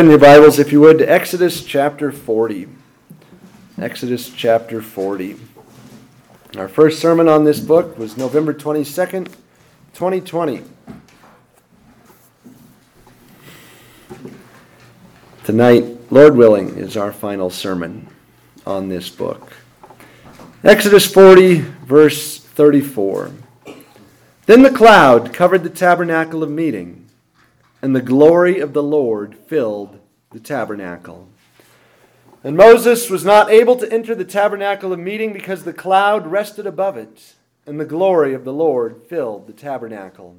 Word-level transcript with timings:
In 0.00 0.10
your 0.10 0.18
Bibles, 0.20 0.60
if 0.60 0.70
you 0.70 0.80
would, 0.82 0.98
to 0.98 1.10
Exodus 1.10 1.64
chapter 1.64 2.12
40. 2.12 2.68
Exodus 3.80 4.30
chapter 4.30 4.80
40. 4.80 5.34
Our 6.56 6.68
first 6.68 7.00
sermon 7.00 7.26
on 7.26 7.42
this 7.42 7.58
book 7.58 7.98
was 7.98 8.16
November 8.16 8.54
22nd, 8.54 9.24
2020. 9.94 10.62
Tonight, 15.42 16.12
Lord 16.12 16.36
willing, 16.36 16.78
is 16.78 16.96
our 16.96 17.12
final 17.12 17.50
sermon 17.50 18.06
on 18.64 18.88
this 18.88 19.10
book. 19.10 19.52
Exodus 20.62 21.12
40, 21.12 21.56
verse 21.56 22.38
34. 22.38 23.32
Then 24.46 24.62
the 24.62 24.70
cloud 24.70 25.34
covered 25.34 25.64
the 25.64 25.70
tabernacle 25.70 26.44
of 26.44 26.50
meeting 26.52 27.07
and 27.80 27.94
the 27.94 28.02
glory 28.02 28.58
of 28.60 28.72
the 28.72 28.82
Lord 28.82 29.36
filled 29.46 30.00
the 30.30 30.40
tabernacle. 30.40 31.28
And 32.44 32.56
Moses 32.56 33.10
was 33.10 33.24
not 33.24 33.50
able 33.50 33.76
to 33.76 33.92
enter 33.92 34.14
the 34.14 34.24
tabernacle 34.24 34.92
of 34.92 34.98
meeting 34.98 35.32
because 35.32 35.64
the 35.64 35.72
cloud 35.72 36.26
rested 36.26 36.66
above 36.66 36.96
it, 36.96 37.34
and 37.66 37.78
the 37.78 37.84
glory 37.84 38.34
of 38.34 38.44
the 38.44 38.52
Lord 38.52 39.02
filled 39.08 39.46
the 39.46 39.52
tabernacle. 39.52 40.36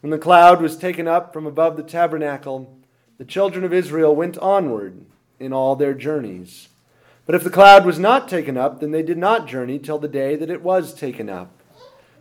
When 0.00 0.10
the 0.10 0.18
cloud 0.18 0.60
was 0.60 0.76
taken 0.76 1.06
up 1.06 1.32
from 1.32 1.46
above 1.46 1.76
the 1.76 1.82
tabernacle, 1.82 2.76
the 3.18 3.24
children 3.24 3.64
of 3.64 3.72
Israel 3.72 4.14
went 4.14 4.38
onward 4.38 5.04
in 5.38 5.52
all 5.52 5.76
their 5.76 5.94
journeys. 5.94 6.68
But 7.24 7.34
if 7.36 7.44
the 7.44 7.50
cloud 7.50 7.86
was 7.86 7.98
not 7.98 8.28
taken 8.28 8.56
up, 8.56 8.80
then 8.80 8.90
they 8.90 9.02
did 9.02 9.18
not 9.18 9.46
journey 9.46 9.78
till 9.78 9.98
the 9.98 10.08
day 10.08 10.34
that 10.36 10.50
it 10.50 10.62
was 10.62 10.92
taken 10.92 11.28
up. 11.28 11.50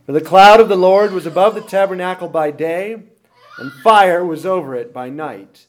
For 0.05 0.11
the 0.11 0.21
cloud 0.21 0.59
of 0.59 0.69
the 0.69 0.75
Lord 0.75 1.11
was 1.11 1.25
above 1.25 1.55
the 1.55 1.61
tabernacle 1.61 2.27
by 2.27 2.51
day, 2.51 3.03
and 3.61 3.71
fire 3.71 4.25
was 4.25 4.43
over 4.43 4.73
it 4.73 4.91
by 4.91 5.07
night 5.07 5.67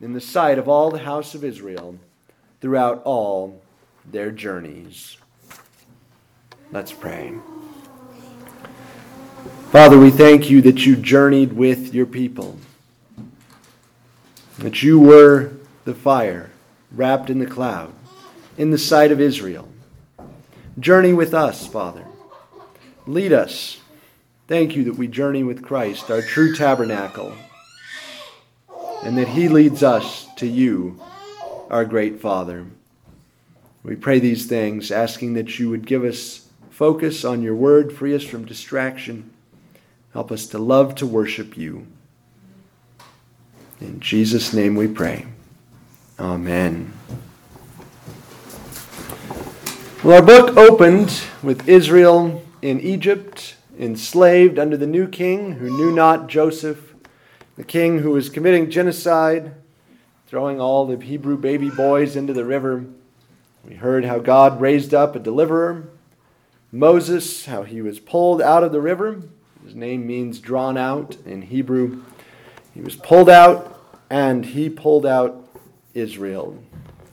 in 0.00 0.14
the 0.14 0.20
sight 0.20 0.58
of 0.58 0.66
all 0.66 0.90
the 0.90 1.00
house 1.00 1.34
of 1.34 1.44
Israel 1.44 1.98
throughout 2.62 3.02
all 3.04 3.60
their 4.10 4.30
journeys. 4.30 5.18
Let's 6.72 6.90
pray. 6.90 7.34
Father, 9.70 9.98
we 9.98 10.10
thank 10.10 10.48
you 10.48 10.62
that 10.62 10.86
you 10.86 10.96
journeyed 10.96 11.52
with 11.52 11.94
your 11.94 12.06
people, 12.06 12.56
that 14.58 14.82
you 14.82 14.98
were 14.98 15.52
the 15.84 15.94
fire 15.94 16.50
wrapped 16.90 17.28
in 17.28 17.40
the 17.40 17.46
cloud 17.46 17.92
in 18.56 18.70
the 18.70 18.78
sight 18.78 19.12
of 19.12 19.20
Israel. 19.20 19.68
Journey 20.78 21.12
with 21.12 21.34
us, 21.34 21.66
Father. 21.66 22.06
Lead 23.06 23.34
us 23.34 23.80
Thank 24.46 24.76
you 24.76 24.84
that 24.84 24.98
we 24.98 25.08
journey 25.08 25.42
with 25.42 25.62
Christ, 25.62 26.10
our 26.10 26.20
true 26.20 26.54
tabernacle, 26.54 27.34
and 29.02 29.16
that 29.16 29.28
He 29.28 29.48
leads 29.48 29.82
us 29.82 30.26
to 30.36 30.46
you, 30.46 31.00
our 31.70 31.86
great 31.86 32.20
Father. 32.20 32.66
We 33.82 33.96
pray 33.96 34.18
these 34.18 34.44
things, 34.44 34.90
asking 34.90 35.32
that 35.34 35.58
you 35.58 35.70
would 35.70 35.86
give 35.86 36.04
us 36.04 36.46
focus 36.68 37.24
on 37.24 37.40
your 37.40 37.54
word, 37.54 37.90
free 37.90 38.14
us 38.14 38.22
from 38.22 38.44
distraction, 38.44 39.30
help 40.12 40.30
us 40.30 40.46
to 40.48 40.58
love 40.58 40.94
to 40.96 41.06
worship 41.06 41.56
you. 41.56 41.86
In 43.80 43.98
Jesus' 43.98 44.52
name 44.52 44.74
we 44.74 44.88
pray. 44.88 45.24
Amen. 46.18 46.92
Well, 50.02 50.16
our 50.16 50.22
book 50.22 50.54
opened 50.58 51.22
with 51.42 51.66
Israel 51.66 52.44
in 52.60 52.78
Egypt 52.80 53.56
enslaved 53.78 54.58
under 54.58 54.76
the 54.76 54.86
new 54.86 55.08
king 55.08 55.54
who 55.54 55.70
knew 55.70 55.92
not 55.92 56.28
Joseph, 56.28 56.94
the 57.56 57.64
king 57.64 58.00
who 58.00 58.10
was 58.10 58.28
committing 58.28 58.70
genocide, 58.70 59.54
throwing 60.26 60.60
all 60.60 60.86
the 60.86 61.02
Hebrew 61.04 61.36
baby 61.36 61.70
boys 61.70 62.16
into 62.16 62.32
the 62.32 62.44
river. 62.44 62.84
We 63.64 63.74
heard 63.74 64.04
how 64.04 64.18
God 64.18 64.60
raised 64.60 64.92
up 64.92 65.14
a 65.14 65.20
deliverer, 65.20 65.88
Moses, 66.70 67.46
how 67.46 67.62
he 67.62 67.80
was 67.80 68.00
pulled 68.00 68.42
out 68.42 68.64
of 68.64 68.72
the 68.72 68.80
river. 68.80 69.22
His 69.64 69.74
name 69.74 70.06
means 70.06 70.40
drawn 70.40 70.76
out 70.76 71.16
in 71.24 71.42
Hebrew. 71.42 72.02
He 72.74 72.80
was 72.80 72.96
pulled 72.96 73.30
out, 73.30 73.80
and 74.10 74.44
he 74.44 74.68
pulled 74.68 75.06
out 75.06 75.48
Israel. 75.94 76.62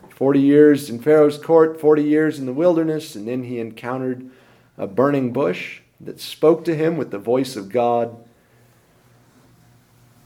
40 0.10 0.40
years 0.40 0.90
in 0.90 1.00
Pharaoh's 1.00 1.38
court, 1.38 1.80
40 1.80 2.04
years 2.04 2.40
in 2.40 2.46
the 2.46 2.54
wilderness, 2.54 3.16
and 3.16 3.28
then 3.28 3.44
he 3.44 3.60
encountered 3.60 4.30
a 4.78 4.88
burning 4.88 5.32
bush 5.32 5.82
that 6.04 6.20
spoke 6.20 6.66
to 6.66 6.76
him 6.76 6.98
with 6.98 7.12
the 7.12 7.20
voice 7.20 7.56
of 7.56 7.70
God. 7.70 8.16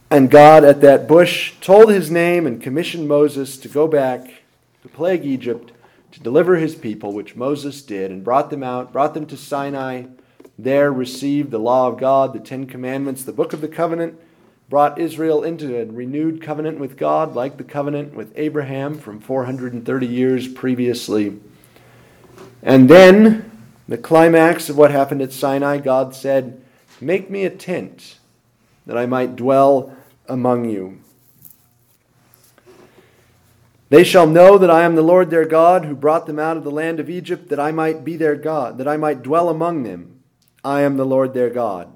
And 0.09 0.29
God 0.29 0.63
at 0.63 0.81
that 0.81 1.07
bush 1.07 1.53
told 1.61 1.91
his 1.91 2.09
name 2.09 2.47
and 2.47 2.61
commissioned 2.61 3.07
Moses 3.07 3.57
to 3.57 3.67
go 3.67 3.87
back 3.87 4.43
to 4.83 4.89
plague 4.89 5.25
Egypt 5.25 5.71
to 6.11 6.19
deliver 6.21 6.55
his 6.55 6.75
people, 6.75 7.11
which 7.11 7.35
Moses 7.35 7.81
did, 7.81 8.09
and 8.09 8.23
brought 8.23 8.49
them 8.49 8.63
out, 8.63 8.93
brought 8.93 9.13
them 9.13 9.25
to 9.25 9.35
Sinai. 9.35 10.05
There 10.57 10.89
received 10.89 11.51
the 11.51 11.59
law 11.59 11.89
of 11.89 11.99
God, 11.99 12.31
the 12.31 12.39
Ten 12.39 12.67
Commandments, 12.67 13.23
the 13.23 13.33
book 13.33 13.51
of 13.51 13.59
the 13.59 13.67
covenant, 13.67 14.17
brought 14.69 14.97
Israel 14.97 15.43
into 15.43 15.77
a 15.77 15.85
renewed 15.85 16.41
covenant 16.41 16.79
with 16.79 16.97
God, 16.97 17.35
like 17.35 17.57
the 17.57 17.65
covenant 17.65 18.13
with 18.13 18.31
Abraham 18.37 18.97
from 18.97 19.19
430 19.19 20.07
years 20.07 20.47
previously. 20.47 21.37
And 22.63 22.89
then 22.89 23.51
the 23.87 23.97
climax 23.97 24.69
of 24.69 24.77
what 24.77 24.91
happened 24.91 25.21
at 25.21 25.31
Sinai, 25.31 25.77
God 25.77 26.15
said, 26.15 26.61
Make 26.99 27.29
me 27.29 27.45
a 27.45 27.49
tent 27.49 28.17
that 28.85 28.97
I 28.97 29.05
might 29.05 29.35
dwell 29.35 29.95
among 30.27 30.69
you. 30.69 30.99
They 33.89 34.03
shall 34.03 34.25
know 34.25 34.57
that 34.57 34.71
I 34.71 34.81
am 34.81 34.95
the 34.95 35.03
Lord 35.03 35.29
their 35.29 35.45
God 35.45 35.85
who 35.85 35.95
brought 35.95 36.25
them 36.25 36.39
out 36.39 36.57
of 36.57 36.63
the 36.63 36.71
land 36.71 36.99
of 36.99 37.09
Egypt, 37.09 37.49
that 37.49 37.59
I 37.59 37.71
might 37.71 38.03
be 38.03 38.17
their 38.17 38.35
God, 38.35 38.79
that 38.79 38.87
I 38.87 38.97
might 38.97 39.21
dwell 39.21 39.49
among 39.49 39.83
them. 39.83 40.23
I 40.63 40.81
am 40.81 40.97
the 40.97 41.05
Lord 41.05 41.33
their 41.33 41.51
God. 41.51 41.91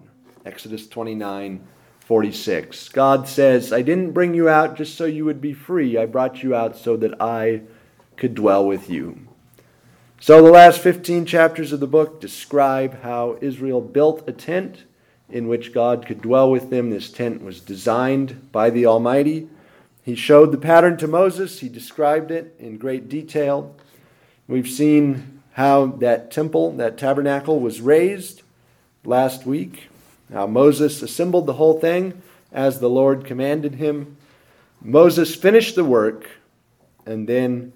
Exodus 0.45 0.88
29 0.88 1.67
46. 2.06 2.89
God 2.89 3.27
says, 3.27 3.71
I 3.71 3.83
didn't 3.83 4.13
bring 4.13 4.33
you 4.33 4.50
out 4.50 4.75
just 4.75 4.97
so 4.97 5.06
you 5.06 5.25
would 5.25 5.41
be 5.41 5.53
free. 5.53 5.95
I 5.95 6.07
brought 6.07 6.41
you 6.41 6.56
out 6.56 6.75
so 6.75 6.97
that 6.97 7.21
I 7.21 7.61
could 8.17 8.33
dwell 8.33 8.66
with 8.66 8.89
you. 8.89 9.28
So, 10.22 10.44
the 10.44 10.52
last 10.52 10.81
15 10.81 11.25
chapters 11.25 11.72
of 11.72 11.80
the 11.80 11.88
book 11.88 12.19
describe 12.19 13.03
how 13.03 13.38
Israel 13.40 13.80
built 13.80 14.28
a 14.28 14.34
tent 14.34 14.84
in 15.30 15.47
which 15.47 15.74
God 15.74 16.06
could 16.06 16.22
dwell 16.22 16.52
with 16.52 16.69
them. 16.69 16.90
This 16.90 17.09
tent 17.09 17.41
was 17.41 17.62
designed 17.62 18.52
by 18.52 18.69
the 18.69 18.85
Almighty. 18.85 19.47
He 20.03 20.16
showed 20.16 20.52
the 20.52 20.57
pattern 20.57 20.97
to 20.97 21.07
Moses, 21.07 21.62
he 21.62 21.69
described 21.69 22.31
it 22.31 22.53
in 22.59 22.78
great 22.78 23.07
detail. 23.07 23.78
We've 24.46 24.68
seen 24.68 25.41
how 25.53 25.85
that 25.85 26.31
temple, 26.31 26.74
that 26.74 26.97
tabernacle, 26.97 27.62
was 27.62 27.80
raised 27.80 28.41
last 29.06 29.46
week, 29.46 29.88
how 30.34 30.47
Moses 30.47 31.01
assembled 31.01 31.46
the 31.46 31.53
whole 31.53 31.80
thing 31.80 32.22
as 32.51 32.80
the 32.80 32.90
Lord 32.90 33.24
commanded 33.24 33.75
him. 33.75 34.18
Moses 34.81 35.34
finished 35.34 35.75
the 35.75 35.86
work, 35.86 36.30
and 37.06 37.25
then 37.25 37.72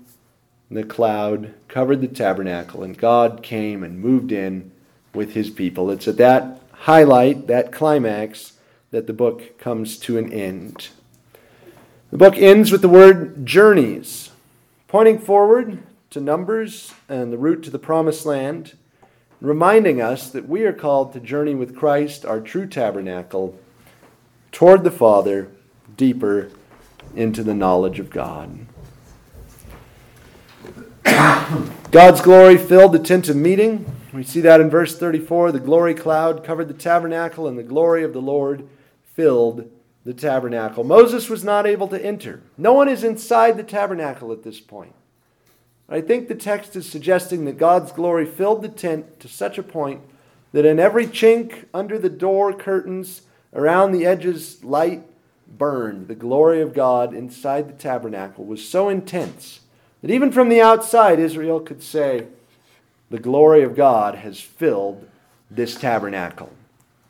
the 0.73 0.84
cloud 0.84 1.53
covered 1.67 2.01
the 2.01 2.07
tabernacle, 2.07 2.84
and 2.84 2.97
God 2.97 3.44
came 3.44 3.84
and 3.84 4.00
moved 4.00 4.31
in 4.31 4.72
with 5.13 5.34
his 5.34 5.50
people. 5.50 5.91
It's 5.91 6.07
at 6.07 6.17
that 6.17 6.61
highlight, 6.72 7.47
that 7.47 7.72
climax, 7.72 8.53
that 8.91 9.07
the 9.07 9.13
book 9.13 9.57
comes 9.57 9.97
to 9.97 10.17
an 10.17 10.31
end. 10.31 10.89
The 12.12 12.17
book 12.17 12.38
ends 12.38 12.72
with 12.72 12.81
the 12.81 12.89
word 12.89 13.45
journeys, 13.45 14.29
pointing 14.88 15.17
forward 15.17 15.81
to 16.12 16.22
Numbers 16.22 16.94
and 17.09 17.33
the 17.33 17.38
route 17.38 17.63
to 17.63 17.72
the 17.72 17.79
promised 17.79 18.25
land, 18.25 18.78
reminding 19.41 20.00
us 20.00 20.29
that 20.29 20.47
we 20.47 20.63
are 20.63 20.73
called 20.73 21.13
to 21.13 21.19
journey 21.19 21.56
with 21.56 21.75
Christ, 21.75 22.25
our 22.25 22.39
true 22.39 22.67
tabernacle, 22.67 23.59
toward 24.51 24.83
the 24.83 24.91
Father, 24.91 25.50
deeper 25.97 26.51
into 27.16 27.44
the 27.44 27.56
knowledge 27.56 28.00
of 28.00 28.09
God. 28.09 28.67
God's 31.03 32.21
glory 32.21 32.57
filled 32.57 32.94
the 32.94 33.00
tent 33.00 33.29
of 33.29 33.35
meeting. 33.35 33.85
We 34.13 34.23
see 34.23 34.41
that 34.41 34.61
in 34.61 34.69
verse 34.69 34.97
34. 34.97 35.51
The 35.51 35.59
glory 35.59 35.94
cloud 35.94 36.44
covered 36.44 36.67
the 36.67 36.73
tabernacle, 36.73 37.47
and 37.47 37.57
the 37.57 37.63
glory 37.63 38.03
of 38.03 38.13
the 38.13 38.21
Lord 38.21 38.67
filled 39.13 39.69
the 40.05 40.13
tabernacle. 40.13 40.83
Moses 40.83 41.29
was 41.29 41.44
not 41.44 41.65
able 41.65 41.88
to 41.88 42.03
enter. 42.03 42.41
No 42.57 42.73
one 42.73 42.89
is 42.89 43.03
inside 43.03 43.57
the 43.57 43.63
tabernacle 43.63 44.31
at 44.31 44.44
this 44.44 44.59
point. 44.59 44.94
I 45.89 46.01
think 46.01 46.27
the 46.27 46.35
text 46.35 46.75
is 46.75 46.89
suggesting 46.89 47.45
that 47.45 47.57
God's 47.57 47.91
glory 47.91 48.25
filled 48.25 48.61
the 48.61 48.69
tent 48.69 49.19
to 49.19 49.27
such 49.27 49.57
a 49.57 49.63
point 49.63 50.01
that 50.51 50.65
in 50.65 50.79
every 50.79 51.07
chink 51.07 51.65
under 51.73 51.97
the 51.97 52.09
door 52.09 52.53
curtains, 52.53 53.23
around 53.53 53.91
the 53.91 54.05
edges, 54.05 54.63
light 54.63 55.03
burned. 55.47 56.07
The 56.07 56.15
glory 56.15 56.61
of 56.61 56.73
God 56.73 57.13
inside 57.13 57.67
the 57.67 57.73
tabernacle 57.73 58.45
was 58.45 58.67
so 58.67 58.89
intense 58.89 59.59
that 60.03 60.11
even 60.11 60.33
from 60.33 60.50
the 60.50 60.61
outside, 60.61 61.17
Israel 61.17 61.61
could 61.61 61.81
say, 61.81 62.27
The 63.09 63.19
glory 63.19 63.63
of 63.63 63.75
God 63.75 64.15
has 64.15 64.39
filled 64.39 65.07
this 65.50 65.75
tabernacle. 65.75 66.51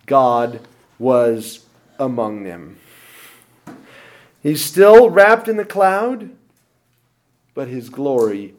God 0.06 0.62
was 1.00 1.66
among 1.98 2.44
them. 2.44 2.78
He's 4.44 4.64
still 4.64 5.10
wrapped 5.10 5.48
in 5.48 5.58
the 5.58 5.66
cloud, 5.66 6.30
but 7.56 7.68
his 7.68 7.90
glory 7.90 8.54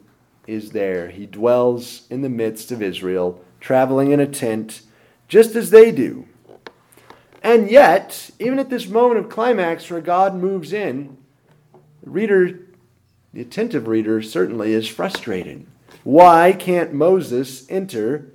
is 0.47 0.71
there. 0.71 1.09
He 1.09 1.25
dwells 1.25 2.05
in 2.09 2.21
the 2.21 2.29
midst 2.29 2.73
of 2.73 2.81
Israel, 2.81 3.41
traveling 3.61 4.11
in 4.11 4.19
a 4.19 4.27
tent, 4.27 4.81
just 5.29 5.55
as 5.55 5.69
they 5.69 5.91
do. 5.91 6.27
And 7.41 7.71
yet, 7.71 8.31
even 8.39 8.59
at 8.59 8.69
this 8.69 8.87
moment 8.87 9.19
of 9.19 9.29
climax 9.29 9.89
where 9.89 10.01
God 10.01 10.35
moves 10.35 10.73
in, 10.73 11.15
the 12.03 12.09
reader, 12.09 12.64
the 13.35 13.41
attentive 13.41 13.89
reader, 13.89 14.21
certainly 14.21 14.71
is 14.71 14.87
frustrated. 14.87 15.65
Why 16.05 16.53
can't 16.53 16.93
Moses 16.93 17.69
enter 17.69 18.31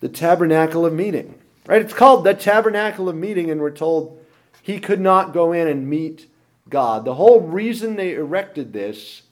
the 0.00 0.08
tabernacle 0.08 0.84
of 0.84 0.92
meeting? 0.92 1.38
Right? 1.64 1.80
It's 1.80 1.92
called 1.92 2.24
the 2.24 2.34
tabernacle 2.34 3.08
of 3.08 3.14
meeting, 3.14 3.52
and 3.52 3.60
we're 3.60 3.70
told 3.70 4.20
he 4.60 4.80
could 4.80 5.00
not 5.00 5.32
go 5.32 5.52
in 5.52 5.68
and 5.68 5.88
meet 5.88 6.28
God. 6.68 7.04
The 7.04 7.14
whole 7.14 7.40
reason 7.40 7.94
they 7.94 8.14
erected 8.14 8.72
this 8.72 9.22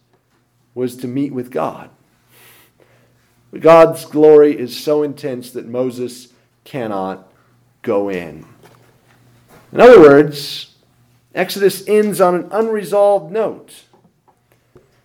was 0.77 0.97
to 0.99 1.09
meet 1.09 1.33
with 1.33 1.51
God. 1.51 1.91
God's 3.59 4.05
glory 4.05 4.57
is 4.57 4.79
so 4.79 5.03
intense 5.03 5.51
that 5.51 5.67
Moses 5.67 6.29
cannot 6.63 7.33
go 7.83 8.09
in. 8.09 8.47
In 9.73 9.81
other 9.81 10.01
words, 10.01 10.77
Exodus 11.35 11.83
ends 11.89 12.21
on 12.21 12.37
an 12.37 12.49
unresolved 12.53 13.33
note. 13.33 13.87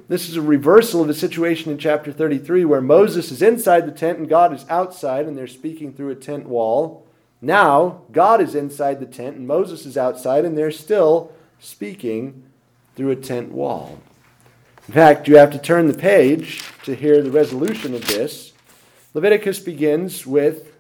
This 0.09 0.27
is 0.27 0.37
a 0.37 0.41
reversal 0.41 1.01
of 1.01 1.07
the 1.07 1.13
situation 1.13 1.71
in 1.71 1.77
chapter 1.77 2.11
33 2.11 2.65
where 2.65 2.81
Moses 2.81 3.31
is 3.31 3.43
inside 3.43 3.85
the 3.85 3.91
tent 3.91 4.17
and 4.17 4.27
God 4.27 4.51
is 4.51 4.65
outside 4.67 5.27
and 5.27 5.37
they're 5.37 5.45
speaking 5.45 5.93
through 5.93 6.09
a 6.09 6.15
tent 6.15 6.47
wall. 6.47 7.05
Now, 7.43 8.01
God 8.11 8.41
is 8.41 8.55
inside 8.55 8.99
the 8.99 9.05
tent 9.05 9.37
and 9.37 9.47
Moses 9.47 9.85
is 9.85 9.97
outside 9.97 10.45
and 10.45 10.57
they're 10.57 10.71
still 10.71 11.31
speaking 11.59 12.41
through 12.95 13.11
a 13.11 13.15
tent 13.15 13.51
wall. 13.51 13.99
In 14.87 14.95
fact, 14.95 15.27
you 15.27 15.37
have 15.37 15.51
to 15.51 15.59
turn 15.59 15.85
the 15.85 15.93
page 15.93 16.63
to 16.85 16.95
hear 16.95 17.21
the 17.21 17.29
resolution 17.29 17.93
of 17.93 18.07
this. 18.07 18.53
Leviticus 19.13 19.59
begins 19.59 20.25
with, 20.25 20.73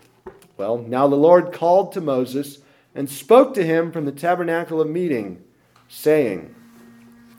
well, 0.57 0.79
now 0.79 1.07
the 1.07 1.15
Lord 1.15 1.53
called 1.53 1.91
to 1.91 2.01
Moses 2.01 2.63
and 2.95 3.07
spoke 3.07 3.53
to 3.53 3.63
him 3.63 3.91
from 3.91 4.05
the 4.05 4.11
tabernacle 4.11 4.81
of 4.81 4.89
meeting, 4.89 5.43
saying, 5.87 6.55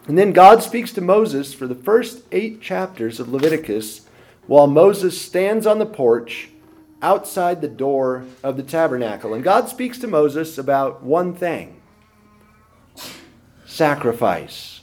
and 0.06 0.16
then 0.18 0.32
God 0.32 0.62
speaks 0.62 0.92
to 0.92 1.00
Moses 1.00 1.54
for 1.54 1.66
the 1.66 1.74
first 1.74 2.22
eight 2.32 2.60
chapters 2.60 3.20
of 3.20 3.28
Leviticus 3.28 4.02
while 4.46 4.66
Moses 4.66 5.20
stands 5.20 5.66
on 5.66 5.78
the 5.78 5.86
porch 5.86 6.48
outside 7.02 7.60
the 7.60 7.68
door 7.68 8.24
of 8.42 8.56
the 8.56 8.62
tabernacle. 8.62 9.34
And 9.34 9.44
God 9.44 9.68
speaks 9.68 9.98
to 9.98 10.06
Moses 10.06 10.58
about 10.58 11.02
one 11.02 11.34
thing 11.34 11.80
sacrifice. 13.66 14.80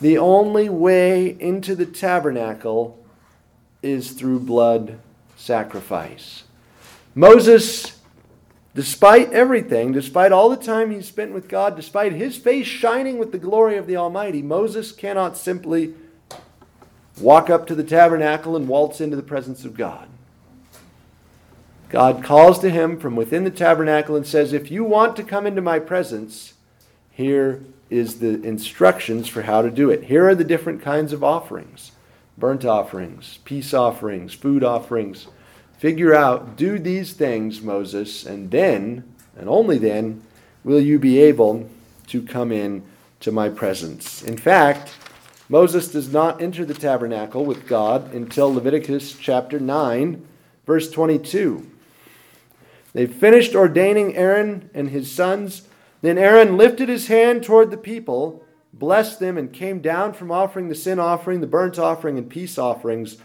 The 0.00 0.18
only 0.18 0.68
way 0.68 1.36
into 1.40 1.74
the 1.74 1.86
tabernacle 1.86 3.04
is 3.82 4.12
through 4.12 4.40
blood 4.40 4.98
sacrifice. 5.36 6.44
Moses, 7.14 7.95
despite 8.76 9.32
everything, 9.32 9.90
despite 9.90 10.30
all 10.30 10.50
the 10.50 10.56
time 10.56 10.90
he 10.90 11.00
spent 11.00 11.32
with 11.32 11.48
God, 11.48 11.74
despite 11.74 12.12
his 12.12 12.36
face 12.36 12.66
shining 12.66 13.18
with 13.18 13.32
the 13.32 13.38
glory 13.38 13.78
of 13.78 13.86
the 13.86 13.96
Almighty, 13.96 14.42
Moses 14.42 14.92
cannot 14.92 15.38
simply 15.38 15.94
walk 17.18 17.48
up 17.48 17.66
to 17.66 17.74
the 17.74 17.82
tabernacle 17.82 18.54
and 18.54 18.68
waltz 18.68 19.00
into 19.00 19.16
the 19.16 19.22
presence 19.22 19.64
of 19.64 19.74
God. 19.74 20.08
God 21.88 22.22
calls 22.22 22.58
to 22.58 22.70
him 22.70 23.00
from 23.00 23.16
within 23.16 23.44
the 23.44 23.50
tabernacle 23.50 24.14
and 24.14 24.26
says, 24.26 24.52
If 24.52 24.70
you 24.70 24.84
want 24.84 25.16
to 25.16 25.22
come 25.22 25.46
into 25.46 25.62
my 25.62 25.78
presence, 25.78 26.52
here 27.10 27.64
is 27.88 28.18
the 28.18 28.42
instructions 28.42 29.26
for 29.26 29.42
how 29.42 29.62
to 29.62 29.70
do 29.70 29.88
it. 29.88 30.04
Here 30.04 30.28
are 30.28 30.34
the 30.34 30.44
different 30.44 30.82
kinds 30.82 31.12
of 31.14 31.24
offerings 31.24 31.92
burnt 32.36 32.66
offerings, 32.66 33.38
peace 33.44 33.72
offerings, 33.72 34.34
food 34.34 34.62
offerings. 34.62 35.28
Figure 35.78 36.14
out, 36.14 36.56
do 36.56 36.78
these 36.78 37.12
things, 37.12 37.60
Moses, 37.60 38.24
and 38.24 38.50
then, 38.50 39.04
and 39.36 39.48
only 39.48 39.78
then, 39.78 40.22
will 40.64 40.80
you 40.80 40.98
be 40.98 41.18
able 41.18 41.68
to 42.08 42.22
come 42.22 42.50
in 42.50 42.82
to 43.20 43.32
my 43.32 43.48
presence. 43.48 44.22
In 44.22 44.36
fact, 44.36 44.94
Moses 45.48 45.88
does 45.88 46.12
not 46.12 46.40
enter 46.40 46.64
the 46.64 46.74
tabernacle 46.74 47.44
with 47.44 47.66
God 47.66 48.12
until 48.12 48.52
Leviticus 48.52 49.16
chapter 49.18 49.60
9, 49.60 50.26
verse 50.66 50.90
22. 50.90 51.70
They 52.92 53.06
finished 53.06 53.54
ordaining 53.54 54.16
Aaron 54.16 54.70
and 54.74 54.90
his 54.90 55.10
sons 55.12 55.62
then 56.02 56.18
Aaron 56.18 56.56
lifted 56.56 56.88
his 56.88 57.08
hand 57.08 57.42
toward 57.42 57.70
the 57.70 57.76
people, 57.76 58.44
blessed 58.72 59.18
them, 59.18 59.38
and 59.38 59.52
came 59.52 59.80
down 59.80 60.12
from 60.12 60.30
offering 60.30 60.68
the 60.68 60.74
sin 60.74 60.98
offering, 60.98 61.40
the 61.40 61.46
burnt 61.46 61.78
offering, 61.78 62.18
and 62.18 62.28
peace 62.28 62.58
offerings. 62.58 63.16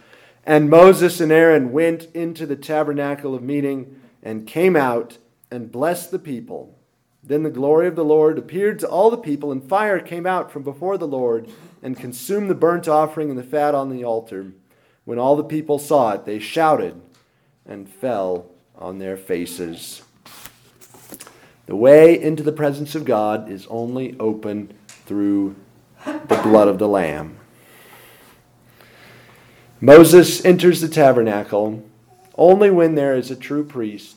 And 0.45 0.69
Moses 0.69 1.19
and 1.21 1.31
Aaron 1.31 1.71
went 1.71 2.07
into 2.13 2.45
the 2.45 2.55
tabernacle 2.55 3.35
of 3.35 3.43
meeting 3.43 4.01
and 4.23 4.47
came 4.47 4.75
out 4.75 5.17
and 5.51 5.71
blessed 5.71 6.11
the 6.11 6.19
people. 6.19 6.77
Then 7.23 7.43
the 7.43 7.51
glory 7.51 7.88
of 7.88 7.95
the 7.95 8.05
Lord 8.05 8.39
appeared 8.39 8.79
to 8.79 8.89
all 8.89 9.11
the 9.11 9.17
people, 9.17 9.51
and 9.51 9.63
fire 9.63 9.99
came 9.99 10.25
out 10.25 10.51
from 10.51 10.63
before 10.63 10.97
the 10.97 11.07
Lord 11.07 11.49
and 11.83 11.95
consumed 11.95 12.49
the 12.49 12.55
burnt 12.55 12.88
offering 12.88 13.29
and 13.29 13.38
the 13.38 13.43
fat 13.43 13.75
on 13.75 13.89
the 13.89 14.03
altar. 14.03 14.53
When 15.05 15.19
all 15.19 15.35
the 15.35 15.43
people 15.43 15.77
saw 15.77 16.13
it, 16.13 16.25
they 16.25 16.39
shouted 16.39 16.99
and 17.65 17.88
fell 17.88 18.49
on 18.75 18.97
their 18.97 19.17
faces. 19.17 20.01
The 21.67 21.75
way 21.75 22.19
into 22.19 22.41
the 22.41 22.51
presence 22.51 22.95
of 22.95 23.05
God 23.05 23.49
is 23.49 23.67
only 23.67 24.15
open 24.19 24.73
through 24.88 25.55
the 26.05 26.39
blood 26.43 26.67
of 26.67 26.79
the 26.79 26.88
Lamb. 26.88 27.38
Moses 29.83 30.45
enters 30.45 30.79
the 30.79 30.87
tabernacle 30.87 31.83
only 32.35 32.69
when 32.69 32.93
there 32.93 33.15
is 33.15 33.31
a 33.31 33.35
true 33.35 33.63
priest 33.63 34.15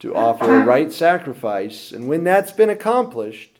to 0.00 0.14
offer 0.14 0.54
a 0.54 0.64
right 0.64 0.92
sacrifice, 0.92 1.92
and 1.92 2.06
when 2.06 2.24
that's 2.24 2.52
been 2.52 2.68
accomplished, 2.68 3.58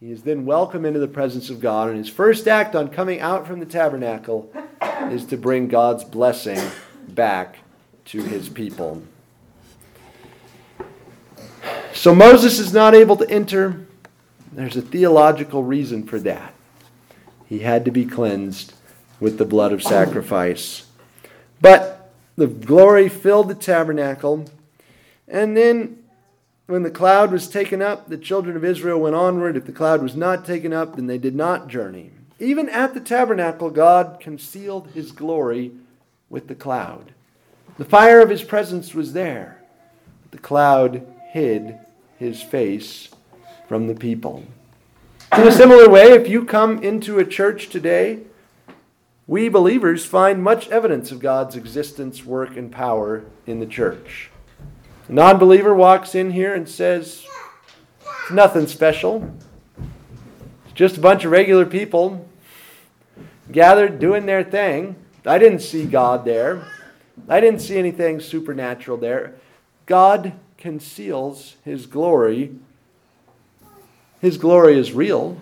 he 0.00 0.10
is 0.10 0.24
then 0.24 0.44
welcome 0.44 0.84
into 0.84 0.98
the 0.98 1.06
presence 1.06 1.48
of 1.48 1.60
God, 1.60 1.90
and 1.90 1.96
his 1.96 2.08
first 2.08 2.48
act 2.48 2.74
on 2.74 2.88
coming 2.88 3.20
out 3.20 3.46
from 3.46 3.60
the 3.60 3.66
tabernacle 3.66 4.52
is 5.12 5.24
to 5.26 5.36
bring 5.36 5.68
God's 5.68 6.02
blessing 6.02 6.58
back 7.06 7.58
to 8.06 8.22
his 8.24 8.48
people. 8.48 9.00
So 11.92 12.16
Moses 12.16 12.58
is 12.58 12.72
not 12.72 12.96
able 12.96 13.16
to 13.18 13.30
enter. 13.30 13.86
There's 14.50 14.76
a 14.76 14.82
theological 14.82 15.62
reason 15.62 16.04
for 16.04 16.18
that. 16.20 16.52
He 17.46 17.60
had 17.60 17.84
to 17.84 17.92
be 17.92 18.06
cleansed 18.06 18.74
with 19.20 19.38
the 19.38 19.44
blood 19.44 19.72
of 19.72 19.82
sacrifice. 19.82 20.86
But 21.60 22.10
the 22.36 22.46
glory 22.46 23.08
filled 23.08 23.48
the 23.48 23.54
tabernacle. 23.54 24.46
And 25.28 25.56
then 25.56 26.02
when 26.66 26.82
the 26.82 26.90
cloud 26.90 27.30
was 27.30 27.48
taken 27.48 27.82
up, 27.82 28.08
the 28.08 28.16
children 28.16 28.56
of 28.56 28.64
Israel 28.64 29.00
went 29.00 29.14
onward. 29.14 29.56
If 29.56 29.66
the 29.66 29.72
cloud 29.72 30.02
was 30.02 30.16
not 30.16 30.44
taken 30.44 30.72
up, 30.72 30.96
then 30.96 31.06
they 31.06 31.18
did 31.18 31.34
not 31.34 31.68
journey. 31.68 32.12
Even 32.38 32.68
at 32.70 32.94
the 32.94 33.00
tabernacle, 33.00 33.70
God 33.70 34.18
concealed 34.18 34.88
his 34.94 35.12
glory 35.12 35.72
with 36.30 36.48
the 36.48 36.54
cloud. 36.54 37.12
The 37.76 37.84
fire 37.84 38.20
of 38.20 38.30
his 38.30 38.42
presence 38.42 38.94
was 38.94 39.12
there. 39.12 39.62
The 40.30 40.38
cloud 40.38 41.06
hid 41.32 41.78
his 42.18 42.42
face 42.42 43.08
from 43.68 43.86
the 43.86 43.94
people. 43.94 44.44
In 45.36 45.46
a 45.46 45.52
similar 45.52 45.88
way, 45.88 46.12
if 46.12 46.28
you 46.28 46.44
come 46.44 46.82
into 46.82 47.18
a 47.18 47.24
church 47.24 47.68
today, 47.68 48.20
we 49.30 49.48
believers 49.48 50.04
find 50.04 50.42
much 50.42 50.68
evidence 50.70 51.12
of 51.12 51.20
God's 51.20 51.54
existence, 51.54 52.24
work, 52.24 52.56
and 52.56 52.72
power 52.72 53.22
in 53.46 53.60
the 53.60 53.66
church. 53.66 54.28
A 55.06 55.12
non 55.12 55.38
believer 55.38 55.72
walks 55.72 56.16
in 56.16 56.32
here 56.32 56.52
and 56.52 56.68
says, 56.68 57.24
It's 58.22 58.32
nothing 58.32 58.66
special. 58.66 59.32
It's 60.64 60.74
just 60.74 60.96
a 60.96 61.00
bunch 61.00 61.24
of 61.24 61.30
regular 61.30 61.64
people 61.64 62.28
gathered 63.52 64.00
doing 64.00 64.26
their 64.26 64.42
thing. 64.42 64.96
I 65.24 65.38
didn't 65.38 65.60
see 65.60 65.84
God 65.84 66.24
there, 66.24 66.66
I 67.28 67.38
didn't 67.38 67.60
see 67.60 67.78
anything 67.78 68.18
supernatural 68.18 68.96
there. 68.96 69.36
God 69.86 70.32
conceals 70.58 71.54
his 71.64 71.86
glory. 71.86 72.56
His 74.20 74.38
glory 74.38 74.76
is 74.76 74.92
real, 74.92 75.38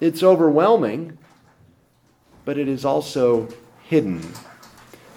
it's 0.00 0.24
overwhelming, 0.24 1.17
but 2.48 2.56
it 2.56 2.66
is 2.66 2.82
also 2.82 3.46
hidden. 3.82 4.26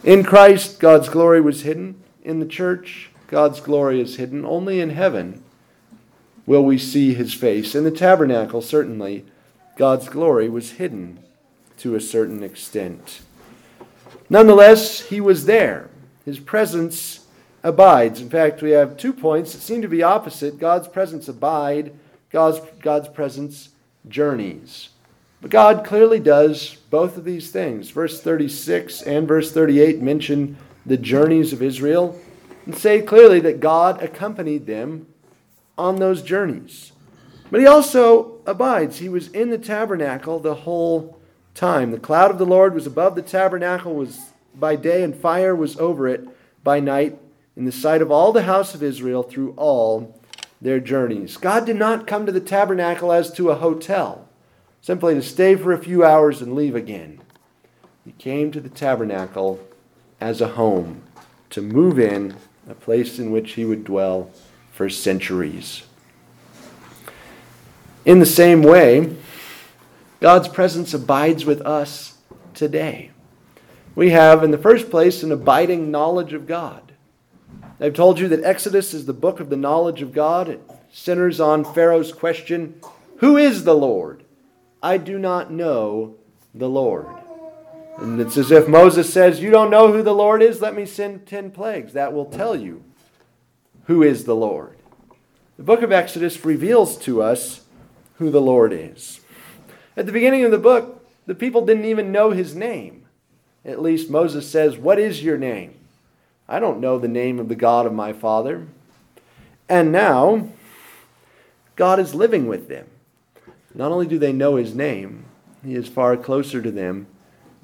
In 0.03 0.21
Christ, 0.21 0.81
God's 0.81 1.07
glory 1.07 1.39
was 1.39 1.61
hidden. 1.61 2.03
In 2.25 2.41
the 2.41 2.45
church, 2.45 3.09
God's 3.27 3.61
glory 3.61 4.01
is 4.01 4.17
hidden. 4.17 4.45
Only 4.45 4.81
in 4.81 4.89
heaven 4.89 5.41
will 6.45 6.65
we 6.65 6.77
see 6.77 7.13
his 7.13 7.33
face. 7.33 7.73
In 7.73 7.85
the 7.85 7.89
tabernacle, 7.89 8.61
certainly, 8.61 9.23
God's 9.77 10.09
glory 10.09 10.49
was 10.49 10.71
hidden 10.71 11.19
to 11.77 11.95
a 11.95 12.01
certain 12.01 12.43
extent. 12.43 13.21
Nonetheless, 14.29 14.99
he 15.03 15.21
was 15.21 15.45
there. 15.45 15.89
His 16.25 16.37
presence 16.37 17.27
abides. 17.63 18.19
In 18.19 18.29
fact, 18.29 18.61
we 18.61 18.71
have 18.71 18.97
two 18.97 19.13
points 19.13 19.53
that 19.53 19.61
seem 19.61 19.81
to 19.83 19.87
be 19.87 20.03
opposite 20.03 20.59
God's 20.59 20.89
presence 20.89 21.29
abide, 21.29 21.93
God's, 22.29 22.59
God's 22.81 23.07
presence 23.07 23.69
journeys. 24.09 24.89
But 25.41 25.51
God 25.51 25.83
clearly 25.83 26.19
does 26.19 26.75
both 26.89 27.17
of 27.17 27.25
these 27.25 27.51
things. 27.51 27.89
Verse 27.89 28.21
36 28.21 29.01
and 29.01 29.27
verse 29.27 29.51
38 29.51 30.01
mention 30.01 30.57
the 30.85 30.97
journeys 30.97 31.51
of 31.51 31.61
Israel 31.61 32.19
and 32.65 32.77
say 32.77 33.01
clearly 33.01 33.39
that 33.41 33.59
God 33.59 34.01
accompanied 34.01 34.67
them 34.67 35.07
on 35.77 35.97
those 35.97 36.21
journeys. 36.21 36.91
But 37.49 37.59
he 37.59 37.67
also 37.67 38.39
abides. 38.45 38.99
He 38.99 39.09
was 39.09 39.27
in 39.29 39.49
the 39.49 39.57
tabernacle 39.57 40.39
the 40.39 40.55
whole 40.55 41.19
time. 41.53 41.91
The 41.91 41.99
cloud 41.99 42.31
of 42.31 42.37
the 42.37 42.45
Lord 42.45 42.73
was 42.73 42.87
above 42.87 43.15
the 43.15 43.21
tabernacle 43.21 43.93
was 43.93 44.31
by 44.55 44.75
day 44.75 45.03
and 45.03 45.15
fire 45.15 45.55
was 45.55 45.77
over 45.77 46.07
it 46.07 46.27
by 46.63 46.79
night 46.79 47.17
in 47.55 47.65
the 47.65 47.71
sight 47.71 48.01
of 48.01 48.11
all 48.11 48.31
the 48.31 48.43
house 48.43 48.73
of 48.73 48.83
Israel 48.83 49.23
through 49.23 49.53
all 49.57 50.19
their 50.61 50.79
journeys. 50.79 51.37
God 51.37 51.65
did 51.65 51.75
not 51.75 52.07
come 52.07 52.25
to 52.25 52.31
the 52.31 52.39
tabernacle 52.39 53.11
as 53.11 53.31
to 53.33 53.49
a 53.49 53.55
hotel, 53.55 54.27
simply 54.81 55.13
to 55.13 55.21
stay 55.21 55.55
for 55.55 55.71
a 55.71 55.77
few 55.77 56.03
hours 56.03 56.41
and 56.41 56.55
leave 56.55 56.75
again. 56.75 57.21
He 58.03 58.11
came 58.13 58.51
to 58.51 58.59
the 58.59 58.69
tabernacle 58.69 59.59
as 60.19 60.41
a 60.41 60.49
home, 60.49 61.03
to 61.51 61.61
move 61.61 61.99
in, 61.99 62.35
a 62.69 62.73
place 62.73 63.19
in 63.19 63.31
which 63.31 63.53
he 63.53 63.65
would 63.65 63.83
dwell 63.83 64.31
for 64.71 64.89
centuries. 64.89 65.83
In 68.05 68.19
the 68.19 68.25
same 68.25 68.63
way, 68.63 69.15
God's 70.19 70.47
presence 70.47 70.93
abides 70.93 71.45
with 71.45 71.61
us 71.61 72.17
today. 72.53 73.11
We 73.93 74.11
have, 74.11 74.43
in 74.43 74.51
the 74.51 74.57
first 74.57 74.89
place, 74.89 75.21
an 75.21 75.31
abiding 75.31 75.91
knowledge 75.91 76.33
of 76.33 76.47
God. 76.47 76.93
I've 77.79 77.93
told 77.93 78.19
you 78.19 78.27
that 78.29 78.43
Exodus 78.43 78.93
is 78.93 79.05
the 79.05 79.13
book 79.13 79.39
of 79.39 79.49
the 79.49 79.57
knowledge 79.57 80.01
of 80.01 80.13
God. 80.13 80.47
It 80.47 80.61
centers 80.91 81.39
on 81.39 81.65
Pharaoh's 81.65 82.13
question 82.13 82.79
Who 83.17 83.37
is 83.37 83.63
the 83.63 83.75
Lord? 83.75 84.20
I 84.81 84.97
do 84.97 85.19
not 85.19 85.51
know 85.51 86.15
the 86.53 86.69
Lord. 86.69 87.07
And 87.97 88.19
it's 88.19 88.37
as 88.37 88.51
if 88.51 88.67
Moses 88.67 89.11
says, 89.11 89.41
You 89.41 89.51
don't 89.51 89.69
know 89.69 89.91
who 89.91 90.01
the 90.01 90.13
Lord 90.13 90.41
is? 90.41 90.61
Let 90.61 90.75
me 90.75 90.85
send 90.85 91.27
ten 91.27 91.51
plagues. 91.51 91.93
That 91.93 92.13
will 92.13 92.25
tell 92.25 92.55
you 92.55 92.83
who 93.85 94.01
is 94.01 94.23
the 94.23 94.35
Lord. 94.35 94.77
The 95.57 95.63
book 95.63 95.81
of 95.81 95.91
Exodus 95.91 96.43
reveals 96.43 96.97
to 96.99 97.21
us 97.21 97.61
who 98.15 98.31
the 98.31 98.41
Lord 98.41 98.73
is. 98.73 99.19
At 99.95 100.05
the 100.05 100.11
beginning 100.11 100.45
of 100.45 100.51
the 100.51 100.57
book, 100.57 101.05
the 101.25 101.35
people 101.35 101.65
didn't 101.65 101.85
even 101.85 102.11
know 102.11 102.31
his 102.31 102.55
name. 102.55 103.05
At 103.63 103.81
least 103.81 104.09
Moses 104.09 104.49
says, 104.49 104.77
What 104.77 104.97
is 104.97 105.23
your 105.23 105.37
name? 105.37 105.75
I 106.47 106.59
don't 106.59 106.81
know 106.81 106.97
the 106.97 107.07
name 107.07 107.39
of 107.39 107.47
the 107.47 107.55
God 107.55 107.85
of 107.85 107.93
my 107.93 108.13
father. 108.13 108.67
And 109.69 109.91
now, 109.91 110.49
God 111.75 111.99
is 111.99 112.15
living 112.15 112.47
with 112.47 112.67
them. 112.67 112.87
Not 113.73 113.91
only 113.91 114.07
do 114.07 114.19
they 114.19 114.33
know 114.33 114.55
his 114.55 114.75
name, 114.75 115.25
he 115.63 115.75
is 115.75 115.87
far 115.87 116.17
closer 116.17 116.61
to 116.61 116.71
them 116.71 117.07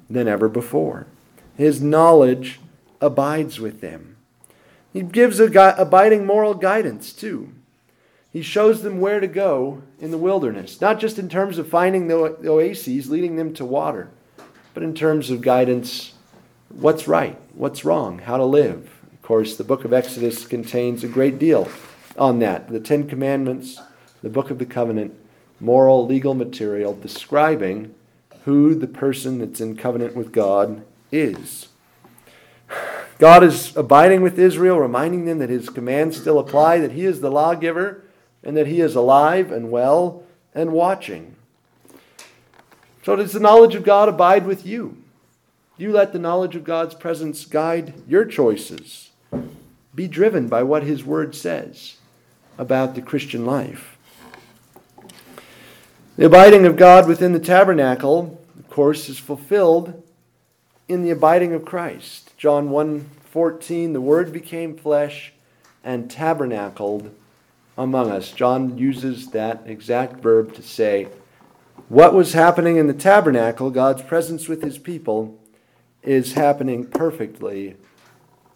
than 0.08 0.28
ever 0.28 0.48
before. 0.48 1.06
His 1.56 1.82
knowledge 1.82 2.60
abides 3.00 3.60
with 3.60 3.80
them. 3.80 4.16
He 4.92 5.02
gives 5.02 5.38
a 5.38 5.48
gui- 5.48 5.74
abiding 5.76 6.24
moral 6.24 6.54
guidance, 6.54 7.12
too. 7.12 7.52
He 8.32 8.42
shows 8.42 8.82
them 8.82 9.00
where 9.00 9.20
to 9.20 9.26
go 9.26 9.82
in 10.00 10.10
the 10.10 10.18
wilderness, 10.18 10.80
not 10.80 11.00
just 11.00 11.18
in 11.18 11.28
terms 11.28 11.58
of 11.58 11.68
finding 11.68 12.08
the 12.08 12.16
oases, 12.16 13.10
leading 13.10 13.36
them 13.36 13.54
to 13.54 13.64
water, 13.64 14.10
but 14.74 14.82
in 14.82 14.94
terms 14.94 15.30
of 15.30 15.40
guidance 15.40 16.12
what's 16.68 17.08
right, 17.08 17.38
what's 17.54 17.84
wrong, 17.84 18.20
how 18.20 18.36
to 18.36 18.44
live. 18.44 18.90
Of 19.12 19.22
course, 19.22 19.56
the 19.56 19.64
book 19.64 19.84
of 19.84 19.92
Exodus 19.92 20.46
contains 20.46 21.02
a 21.02 21.08
great 21.08 21.38
deal 21.38 21.68
on 22.16 22.38
that. 22.40 22.68
The 22.68 22.80
Ten 22.80 23.08
Commandments, 23.08 23.80
the 24.22 24.30
book 24.30 24.50
of 24.50 24.58
the 24.58 24.66
covenant, 24.66 25.14
moral, 25.60 26.06
legal 26.06 26.34
material 26.34 26.94
describing 26.94 27.94
who 28.44 28.74
the 28.74 28.86
person 28.86 29.38
that's 29.38 29.60
in 29.60 29.76
covenant 29.76 30.16
with 30.16 30.32
God 30.32 30.84
is. 31.12 31.68
God 33.18 33.42
is 33.42 33.76
abiding 33.76 34.22
with 34.22 34.38
Israel, 34.38 34.78
reminding 34.78 35.24
them 35.24 35.38
that 35.38 35.50
his 35.50 35.68
commands 35.68 36.16
still 36.16 36.38
apply, 36.38 36.78
that 36.78 36.92
he 36.92 37.04
is 37.04 37.20
the 37.20 37.30
lawgiver, 37.30 38.04
and 38.44 38.56
that 38.56 38.68
he 38.68 38.80
is 38.80 38.94
alive 38.94 39.50
and 39.50 39.70
well 39.70 40.22
and 40.54 40.72
watching. 40.72 41.34
So, 43.04 43.16
does 43.16 43.32
the 43.32 43.40
knowledge 43.40 43.74
of 43.74 43.84
God 43.84 44.08
abide 44.08 44.46
with 44.46 44.64
you? 44.64 45.02
You 45.76 45.92
let 45.92 46.12
the 46.12 46.18
knowledge 46.18 46.56
of 46.56 46.64
God's 46.64 46.94
presence 46.94 47.44
guide 47.44 47.94
your 48.06 48.24
choices. 48.24 49.10
Be 49.94 50.08
driven 50.08 50.48
by 50.48 50.62
what 50.62 50.82
His 50.82 51.04
Word 51.04 51.34
says 51.34 51.96
about 52.58 52.94
the 52.94 53.02
Christian 53.02 53.46
life. 53.46 53.97
The 56.18 56.26
abiding 56.26 56.66
of 56.66 56.74
God 56.74 57.06
within 57.06 57.32
the 57.32 57.38
tabernacle, 57.38 58.40
of 58.58 58.68
course, 58.68 59.08
is 59.08 59.20
fulfilled 59.20 60.02
in 60.88 61.04
the 61.04 61.10
abiding 61.10 61.52
of 61.52 61.64
Christ. 61.64 62.36
John 62.36 62.70
1:14 62.70 63.92
the 63.92 64.00
word 64.00 64.32
became 64.32 64.76
flesh 64.76 65.32
and 65.84 66.10
tabernacled 66.10 67.10
among 67.76 68.10
us. 68.10 68.32
John 68.32 68.76
uses 68.76 69.28
that 69.28 69.62
exact 69.64 70.20
verb 70.20 70.54
to 70.54 70.62
say 70.62 71.06
what 71.88 72.14
was 72.14 72.32
happening 72.32 72.78
in 72.78 72.88
the 72.88 72.94
tabernacle, 72.94 73.70
God's 73.70 74.02
presence 74.02 74.48
with 74.48 74.64
his 74.64 74.76
people, 74.76 75.38
is 76.02 76.32
happening 76.32 76.84
perfectly 76.84 77.76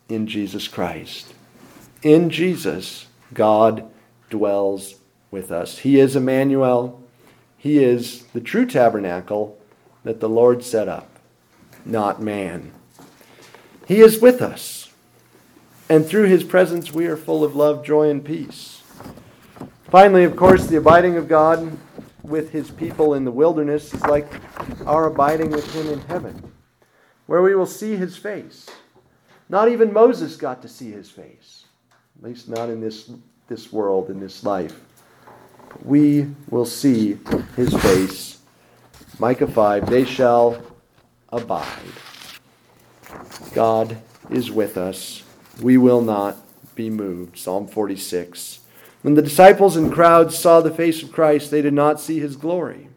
in 0.09 0.27
Jesus 0.27 0.67
Christ. 0.67 1.33
In 2.03 2.29
Jesus, 2.29 3.07
God 3.33 3.89
dwells 4.31 4.97
with 5.31 5.53
us. 5.53 5.79
He 5.79 6.01
is 6.01 6.17
Emmanuel. 6.17 6.99
He 7.63 7.79
is 7.79 8.25
the 8.33 8.41
true 8.41 8.67
tabernacle 8.67 9.57
that 10.03 10.19
the 10.19 10.29
Lord 10.29 10.65
set 10.65 10.89
up, 10.89 11.09
not 11.85 12.21
man. 12.21 12.73
He 13.87 14.01
is 14.01 14.21
with 14.21 14.43
us. 14.43 14.91
And 15.89 16.05
through 16.05 16.25
his 16.25 16.43
presence, 16.43 16.93
we 16.93 17.07
are 17.07 17.17
full 17.17 17.45
of 17.45 17.55
love, 17.55 17.85
joy, 17.85 18.11
and 18.11 18.25
peace. 18.25 18.83
Finally, 19.85 20.25
of 20.25 20.35
course, 20.35 20.67
the 20.67 20.79
abiding 20.79 21.17
of 21.17 21.29
God 21.29 21.79
with 22.25 22.51
his 22.51 22.69
people 22.69 23.15
in 23.15 23.25
the 23.25 23.31
wilderness 23.31 23.95
is 23.95 24.03
like 24.07 24.27
our 24.85 25.07
abiding 25.07 25.51
with 25.51 25.73
him 25.73 25.87
in 25.89 26.01
heaven 26.01 26.53
where 27.27 27.43
we 27.43 27.55
will 27.55 27.65
see 27.65 27.95
his 27.95 28.17
face. 28.17 28.69
Not 29.49 29.69
even 29.69 29.93
Moses 29.93 30.37
got 30.37 30.63
to 30.63 30.69
see 30.69 30.91
his 30.91 31.09
face, 31.09 31.67
at 32.19 32.25
least 32.29 32.49
not 32.49 32.69
in 32.69 32.81
this, 32.81 33.09
this 33.47 33.73
world, 33.73 34.11
in 34.11 34.19
this 34.19 34.43
life. 34.43 34.81
We 35.85 36.29
will 36.49 36.67
see 36.67 37.19
his 37.57 37.75
face. 37.75 38.39
Micah 39.19 39.47
5 39.47 39.89
They 39.89 40.05
shall 40.05 40.63
abide. 41.31 41.67
God 43.55 43.99
is 44.31 44.51
with 44.51 44.77
us. 44.77 45.23
We 45.61 45.77
will 45.77 46.01
not 46.01 46.37
be 46.75 46.91
moved. 46.91 47.39
Psalm 47.39 47.67
46. 47.67 48.61
When 49.03 49.15
the 49.15 49.23
disciples 49.23 49.77
and 49.77 49.93
crowds 49.93 50.39
saw 50.39 50.61
the 50.61 50.71
face 50.71 51.03
of 51.03 51.13
Christ, 51.13 51.51
they 51.51 51.63
did 51.63 51.75
not 51.75 52.01
see 52.01 52.21
his 52.21 52.37
glory. 52.37 52.89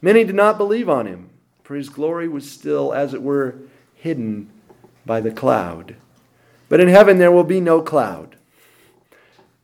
Many 0.00 0.24
did 0.24 0.36
not 0.36 0.58
believe 0.58 0.88
on 0.88 1.06
him 1.06 1.30
for 1.70 1.76
his 1.76 1.88
glory 1.88 2.26
was 2.26 2.50
still, 2.50 2.92
as 2.92 3.14
it 3.14 3.22
were, 3.22 3.54
hidden 3.94 4.50
by 5.06 5.20
the 5.20 5.30
cloud. 5.30 5.94
But 6.68 6.80
in 6.80 6.88
heaven 6.88 7.18
there 7.18 7.30
will 7.30 7.44
be 7.44 7.60
no 7.60 7.80
cloud, 7.80 8.34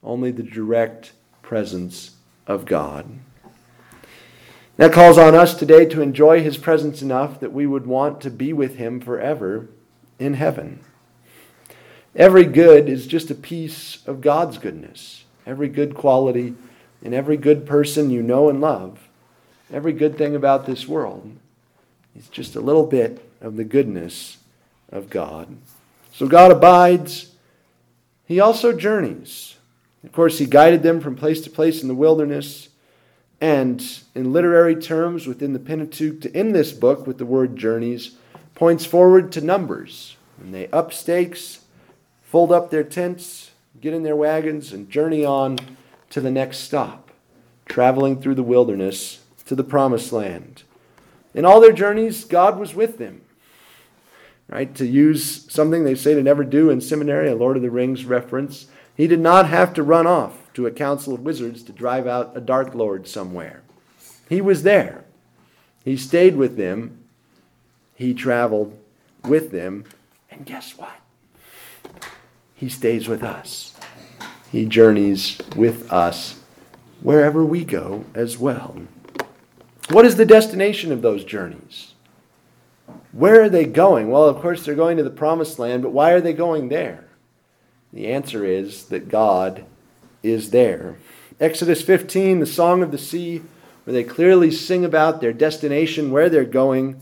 only 0.05 0.31
the 0.31 0.45
direct 0.45 1.11
presence 1.43 2.13
of 2.47 2.65
God. 2.65 3.07
That 4.77 4.93
calls 4.93 5.17
on 5.17 5.35
us 5.35 5.55
today 5.55 5.87
to 5.87 6.03
enjoy 6.03 6.43
his 6.43 6.59
presence 6.59 7.01
enough 7.01 7.41
that 7.41 7.53
we 7.53 7.67
would 7.67 7.87
want 7.87 8.21
to 8.21 8.31
be 8.31 8.53
with 8.53 8.77
him 8.77 9.01
forever 9.01 9.69
in 10.19 10.35
heaven. 10.35 10.81
Every 12.15 12.45
good 12.45 12.89
is 12.89 13.07
just 13.07 13.31
a 13.31 13.35
piece 13.35 14.07
of 14.07 14.21
God's 14.21 14.59
goodness. 14.59 15.25
Every 15.47 15.69
good 15.69 15.95
quality 15.95 16.55
in 17.03 17.15
every 17.15 17.37
good 17.37 17.67
person 17.67 18.11
you 18.11 18.23
know 18.23 18.49
and 18.49 18.61
love, 18.61 19.09
every 19.73 19.93
good 19.93 20.17
thing 20.17 20.35
about 20.35 20.67
this 20.67 20.89
world 20.89 21.37
is 22.17 22.29
just 22.29 22.57
a 22.57 22.61
little 22.61 22.87
bit 22.87 23.31
of 23.41 23.57
the 23.57 23.65
goodness 23.65 24.39
of 24.91 25.11
God. 25.11 25.57
So 26.13 26.27
God 26.27 26.51
abides. 26.51 27.33
He 28.25 28.41
also 28.41 28.73
journeys. 28.73 29.56
Of 30.07 30.13
course, 30.13 30.39
He 30.39 30.47
guided 30.47 30.83
them 30.83 31.01
from 31.01 31.17
place 31.17 31.43
to 31.43 31.51
place 31.51 31.83
in 31.83 31.89
the 31.89 31.95
wilderness. 31.95 32.71
And 33.41 33.85
in 34.15 34.33
literary 34.33 34.77
terms, 34.77 35.27
within 35.27 35.53
the 35.53 35.59
Pentateuch, 35.59 36.23
to 36.23 36.35
end 36.35 36.55
this 36.55 36.73
book 36.73 37.07
with 37.07 37.19
the 37.19 37.27
word 37.27 37.57
journeys, 37.57 38.13
points 38.55 38.87
forward 38.87 39.31
to 39.33 39.43
numbers. 39.43 40.17
And 40.41 40.55
they 40.55 40.69
up 40.69 40.93
stakes, 40.93 41.61
fold 42.23 42.51
up 42.51 42.71
their 42.71 42.85
tents, 42.85 43.51
get 43.81 43.93
in 43.93 44.05
their 44.05 44.17
wagons, 44.17 44.73
and 44.73 44.89
journey 44.89 45.25
on 45.25 45.59
to 46.11 46.21
the 46.21 46.31
next 46.31 46.59
stop, 46.59 47.11
traveling 47.67 48.21
through 48.21 48.37
the 48.37 48.43
wilderness 48.43 49.21
to 49.45 49.55
the 49.55 49.65
promised 49.65 50.13
land. 50.13 50.63
In 51.35 51.45
all 51.45 51.61
their 51.61 51.73
journeys, 51.73 52.25
God 52.25 52.59
was 52.59 52.75
with 52.75 52.97
them. 52.97 53.21
Right? 54.49 54.75
To 54.77 54.87
use 54.87 55.53
something 55.53 55.85
they 55.85 55.97
say 55.97 56.15
to 56.15 56.23
never 56.23 56.45
do 56.45 56.71
in 56.71 56.81
seminary, 56.81 57.29
a 57.29 57.35
Lord 57.35 57.57
of 57.57 57.63
the 57.63 57.71
Rings 57.71 58.05
reference, 58.05 58.67
he 58.97 59.07
did 59.07 59.21
not 59.21 59.49
have 59.49 59.75
to 59.75 59.83
run 59.83 60.07
off 60.07 60.53
to 60.55 60.67
a 60.67 60.71
council 60.71 61.15
of 61.15 61.21
wizards 61.21 61.63
to 61.65 61.73
drive 61.73 62.07
out 62.07 62.37
a 62.37 62.41
dark 62.41 62.75
lord 62.75 63.07
somewhere. 63.07 63.63
He 64.29 64.41
was 64.41 64.63
there. 64.63 65.05
He 65.85 65.97
stayed 65.97 66.37
with 66.37 66.57
them, 66.57 67.05
he 67.95 68.15
traveled 68.15 68.77
with 69.25 69.53
them, 69.53 69.85
and 70.31 70.45
guess 70.45 70.77
what? 70.77 70.97
He 72.55 72.69
stays 72.69 73.07
with 73.07 73.23
us. 73.23 73.75
He 74.51 74.65
journeys 74.65 75.39
with 75.55 75.93
us 75.93 76.41
wherever 77.03 77.45
we 77.45 77.65
go 77.65 78.05
as 78.15 78.39
well. 78.39 78.77
What 79.91 80.07
is 80.07 80.17
the 80.17 80.27
destination 80.27 80.91
of 80.91 81.03
those 81.03 81.25
journeys? 81.25 81.93
Where 83.13 83.43
are 83.43 83.49
they 83.49 83.65
going? 83.65 84.11
Well, 84.11 84.25
of 84.25 84.41
course, 84.41 84.65
they're 84.65 84.75
going 84.75 84.97
to 84.97 85.03
the 85.03 85.11
promised 85.11 85.59
land, 85.59 85.83
but 85.83 85.93
why 85.93 86.13
are 86.13 86.21
they 86.21 86.33
going 86.33 86.69
there? 86.69 87.06
The 87.97 88.09
answer 88.09 88.45
is 88.45 88.85
that 88.89 89.09
God 89.09 89.65
is 90.23 90.51
there. 90.51 90.99
Exodus 91.41 91.81
15, 91.81 92.41
the 92.41 92.45
Song 92.47 92.83
of 92.83 92.91
the 92.91 92.99
Sea, 92.99 93.41
where 93.85 93.95
they 93.95 94.05
clearly 94.05 94.51
sing 94.51 94.85
about 94.85 95.23
their 95.23 95.33
destination, 95.33 96.11
where 96.11 96.29
they're 96.29 96.45
going. 96.45 97.01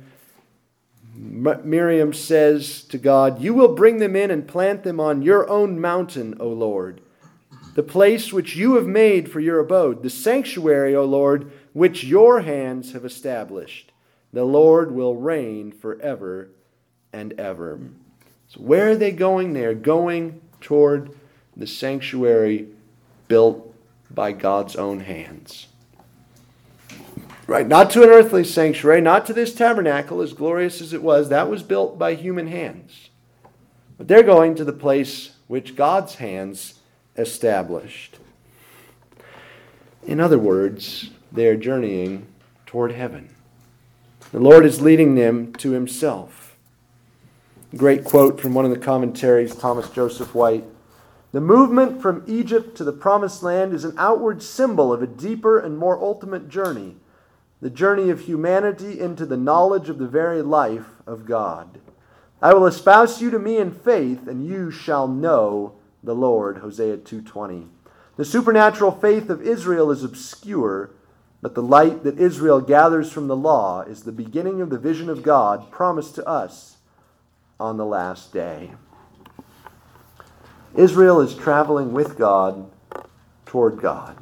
Miriam 1.17 2.13
says 2.13 2.83
to 2.85 2.97
God, 2.97 3.43
You 3.43 3.55
will 3.55 3.75
bring 3.75 3.99
them 3.99 4.15
in 4.15 4.31
and 4.31 4.47
plant 4.47 4.85
them 4.85 5.01
on 5.01 5.23
your 5.23 5.51
own 5.51 5.81
mountain, 5.81 6.37
O 6.39 6.47
Lord, 6.47 7.01
the 7.75 7.83
place 7.83 8.33
which 8.33 8.55
you 8.55 8.77
have 8.77 8.87
made 8.87 9.29
for 9.29 9.41
your 9.41 9.59
abode, 9.59 10.05
the 10.05 10.11
sanctuary, 10.11 10.95
O 10.95 11.05
Lord, 11.05 11.51
which 11.73 12.05
your 12.05 12.43
hands 12.43 12.93
have 12.93 13.05
established. 13.05 13.91
The 14.33 14.45
Lord 14.45 14.93
will 14.93 15.17
reign 15.17 15.73
forever 15.73 16.51
and 17.13 17.33
ever. 17.33 17.81
So, 18.47 18.61
where 18.61 18.91
are 18.91 18.97
they 18.97 19.11
going? 19.11 19.55
They 19.55 19.65
are 19.65 19.75
going 19.75 20.41
toward 20.65 21.11
the 21.57 21.67
sanctuary 21.67 22.67
built 23.29 23.73
by 24.11 24.33
God's 24.33 24.75
own 24.75 25.01
hands. 25.01 25.69
Right, 27.47 27.69
not 27.69 27.91
to 27.91 28.03
an 28.03 28.09
earthly 28.09 28.43
sanctuary, 28.43 29.03
not 29.03 29.27
to 29.27 29.35
this 29.35 29.55
tabernacle, 29.55 30.23
as 30.23 30.33
glorious 30.33 30.81
as 30.81 30.93
it 30.93 31.03
was. 31.03 31.29
That 31.29 31.51
was 31.51 31.63
built 31.63 31.99
by 31.99 32.15
human 32.15 32.47
hands. 32.47 33.11
But 33.99 34.09
they're 34.09 34.23
going 34.23 34.55
to 34.57 34.65
the 34.65 34.73
place 34.73 35.33
which 35.47 35.77
God's 35.77 36.17
hands 36.17 36.81
established. 37.17 38.19
In 40.07 40.21
other 40.21 40.39
words, 40.39 41.11
they 41.31 41.47
are 41.47 41.57
journeying 41.57 42.27
toward 42.67 42.93
heaven. 42.93 43.35
The 44.33 44.41
Lord 44.41 44.65
is 44.65 44.81
leading 44.81 45.15
them 45.15 45.53
to 45.55 45.71
Himself. 45.71 46.44
Great 47.77 48.05
quote 48.05 48.41
from 48.41 48.55
one 48.55 48.65
of 48.65 48.71
the 48.71 48.79
commentaries, 48.79 49.57
Thomas 49.57 49.91
Joseph 49.91 50.33
White. 50.33 50.65
The 51.33 51.41
movement 51.41 52.01
from 52.01 52.23
Egypt 52.29 52.77
to 52.77 52.85
the 52.85 52.93
Promised 52.93 53.43
Land 53.43 53.73
is 53.73 53.85
an 53.85 53.95
outward 53.99 54.45
symbol 54.45 54.93
of 54.93 55.03
a 55.03 55.09
deeper 55.09 55.59
and 55.59 55.77
more 55.77 55.99
ultimate 55.99 56.49
journey 56.49 56.97
the 57.61 57.71
journey 57.71 58.11
of 58.11 58.21
humanity 58.21 59.01
into 59.01 59.25
the 59.25 59.39
knowledge 59.39 59.89
of 59.89 59.97
the 59.97 60.07
very 60.07 60.43
life 60.43 61.01
of 61.07 61.25
God. 61.25 61.81
I 62.43 62.53
will 62.53 62.67
espouse 62.67 63.23
you 63.23 63.31
to 63.31 63.39
me 63.39 63.57
in 63.57 63.71
faith, 63.71 64.29
and 64.29 64.47
you 64.47 64.71
shall 64.71 65.09
know 65.09 65.73
the 66.03 66.15
Lord. 66.15 66.59
Hosea 66.59 66.99
2:20. 66.99 67.69
The 68.17 68.25
supernatural 68.27 68.93
faith 68.93 69.31
of 69.31 69.41
Israel 69.41 69.91
is 69.91 70.05
obscure, 70.05 70.91
but 71.41 71.55
the 71.55 71.63
light 71.63 72.05
that 72.05 72.21
Israel 72.21 72.61
gathers 72.61 73.11
from 73.11 73.29
the 73.29 73.37
law 73.37 73.81
is 73.81 74.03
the 74.03 74.13
beginning 74.13 74.61
of 74.61 74.69
the 74.69 74.79
vision 74.79 75.09
of 75.09 75.23
God 75.23 75.71
promised 75.71 76.15
to 76.17 76.29
us 76.29 76.74
on 77.59 77.77
the 77.77 77.87
last 77.87 78.33
day. 78.33 78.73
Israel 80.75 81.21
is 81.21 81.35
traveling 81.35 81.93
with 81.93 82.19
God 82.19 82.71
toward 83.47 83.81
God. 83.81 84.17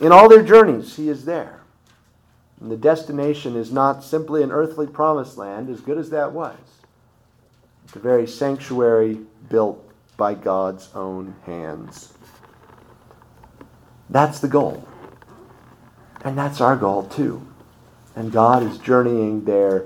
In 0.00 0.12
all 0.12 0.28
their 0.28 0.42
journeys, 0.42 0.96
He 0.96 1.08
is 1.08 1.24
there. 1.24 1.60
And 2.60 2.70
the 2.70 2.76
destination 2.76 3.56
is 3.56 3.70
not 3.70 4.02
simply 4.02 4.42
an 4.42 4.50
earthly 4.50 4.86
promised 4.86 5.36
land, 5.36 5.68
as 5.68 5.80
good 5.80 5.98
as 5.98 6.10
that 6.10 6.32
was. 6.32 6.56
A 7.94 7.98
very 7.98 8.26
sanctuary 8.26 9.20
built 9.48 9.82
by 10.16 10.34
God's 10.34 10.88
own 10.94 11.34
hands. 11.44 12.12
That's 14.08 14.40
the 14.40 14.48
goal. 14.48 14.86
And 16.22 16.36
that's 16.36 16.60
our 16.60 16.76
goal 16.76 17.04
too. 17.04 17.46
And 18.14 18.32
God 18.32 18.62
is 18.62 18.78
journeying 18.78 19.44
there 19.44 19.84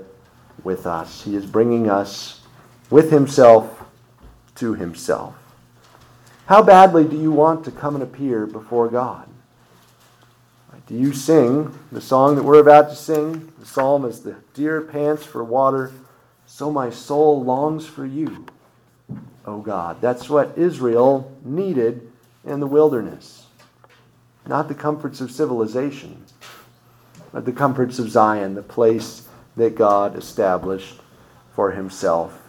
with 0.63 0.87
us. 0.87 1.23
He 1.23 1.35
is 1.35 1.45
bringing 1.45 1.89
us 1.89 2.40
with 2.91 3.09
Himself 3.09 3.83
to 4.55 4.75
Himself. 4.75 5.33
How 6.45 6.61
badly 6.61 7.05
do 7.05 7.19
you 7.19 7.31
want 7.31 7.65
to 7.65 7.71
come 7.71 7.95
and 7.95 8.03
appear 8.03 8.45
before 8.45 8.89
God? 8.89 9.27
Do 10.91 10.97
you 10.97 11.13
sing 11.13 11.73
the 11.89 12.01
song 12.01 12.35
that 12.35 12.43
we're 12.43 12.59
about 12.59 12.89
to 12.89 12.97
sing? 12.97 13.53
The 13.59 13.65
psalm 13.65 14.03
is 14.03 14.19
the 14.19 14.35
deer 14.53 14.81
pants 14.81 15.23
for 15.23 15.41
water, 15.41 15.93
so 16.45 16.69
my 16.69 16.89
soul 16.89 17.41
longs 17.41 17.87
for 17.87 18.05
you, 18.05 18.45
O 19.45 19.61
God. 19.61 20.01
That's 20.01 20.29
what 20.29 20.57
Israel 20.57 21.31
needed 21.45 22.11
in 22.43 22.59
the 22.59 22.67
wilderness. 22.67 23.45
Not 24.45 24.67
the 24.67 24.75
comforts 24.75 25.21
of 25.21 25.31
civilization, 25.31 26.25
but 27.31 27.45
the 27.45 27.53
comforts 27.53 27.97
of 27.97 28.09
Zion, 28.09 28.55
the 28.55 28.61
place 28.61 29.29
that 29.55 29.75
God 29.75 30.17
established 30.17 30.95
for 31.55 31.71
himself. 31.71 32.40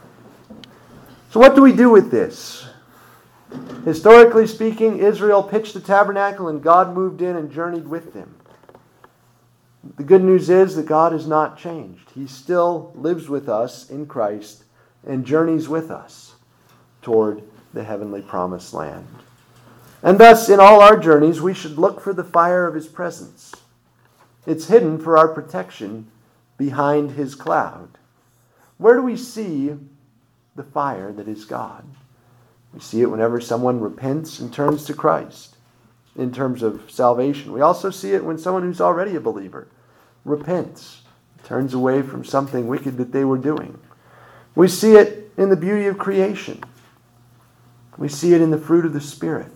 So, 1.32 1.40
what 1.40 1.56
do 1.56 1.62
we 1.62 1.72
do 1.72 1.88
with 1.88 2.10
this? 2.10 2.66
Historically 3.86 4.46
speaking, 4.46 4.98
Israel 4.98 5.42
pitched 5.42 5.72
the 5.72 5.80
tabernacle 5.80 6.48
and 6.48 6.62
God 6.62 6.94
moved 6.94 7.22
in 7.22 7.36
and 7.36 7.50
journeyed 7.50 7.88
with 7.88 8.12
them. 8.12 8.34
The 9.96 10.02
good 10.02 10.22
news 10.22 10.50
is 10.50 10.76
that 10.76 10.84
God 10.84 11.12
has 11.12 11.26
not 11.26 11.56
changed. 11.56 12.10
He 12.14 12.26
still 12.26 12.92
lives 12.94 13.30
with 13.30 13.48
us 13.48 13.88
in 13.88 14.04
Christ 14.04 14.64
and 15.06 15.24
journeys 15.24 15.70
with 15.70 15.90
us 15.90 16.34
toward 17.00 17.42
the 17.72 17.82
heavenly 17.82 18.20
promised 18.20 18.74
land. 18.74 19.08
And 20.02 20.18
thus, 20.18 20.50
in 20.50 20.60
all 20.60 20.82
our 20.82 20.98
journeys, 20.98 21.40
we 21.40 21.54
should 21.54 21.78
look 21.78 21.98
for 22.02 22.12
the 22.12 22.22
fire 22.22 22.66
of 22.66 22.74
His 22.74 22.88
presence. 22.88 23.54
It's 24.46 24.66
hidden 24.66 24.98
for 24.98 25.16
our 25.16 25.28
protection 25.28 26.08
behind 26.58 27.12
His 27.12 27.34
cloud. 27.34 27.88
Where 28.76 28.96
do 28.96 29.02
we 29.02 29.16
see 29.16 29.78
the 30.56 30.62
fire 30.62 31.12
that 31.12 31.28
is 31.28 31.44
God? 31.44 31.84
We 32.72 32.80
see 32.80 33.02
it 33.02 33.10
whenever 33.10 33.40
someone 33.40 33.80
repents 33.80 34.40
and 34.40 34.52
turns 34.52 34.84
to 34.84 34.94
Christ 34.94 35.56
in 36.16 36.32
terms 36.32 36.62
of 36.62 36.90
salvation. 36.90 37.52
We 37.52 37.60
also 37.60 37.90
see 37.90 38.12
it 38.12 38.24
when 38.24 38.38
someone 38.38 38.62
who's 38.62 38.80
already 38.80 39.14
a 39.16 39.20
believer 39.20 39.68
repents, 40.24 41.02
turns 41.44 41.74
away 41.74 42.02
from 42.02 42.24
something 42.24 42.66
wicked 42.66 42.96
that 42.96 43.12
they 43.12 43.24
were 43.24 43.38
doing. 43.38 43.78
We 44.54 44.68
see 44.68 44.94
it 44.94 45.32
in 45.36 45.48
the 45.48 45.56
beauty 45.56 45.86
of 45.86 45.98
creation. 45.98 46.62
We 47.98 48.08
see 48.08 48.34
it 48.34 48.40
in 48.40 48.50
the 48.50 48.58
fruit 48.58 48.86
of 48.86 48.92
the 48.92 49.00
Spirit. 49.00 49.50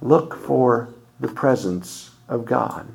Look 0.00 0.34
for 0.34 0.94
the 1.18 1.28
presence 1.28 2.10
of 2.28 2.44
God. 2.44 2.88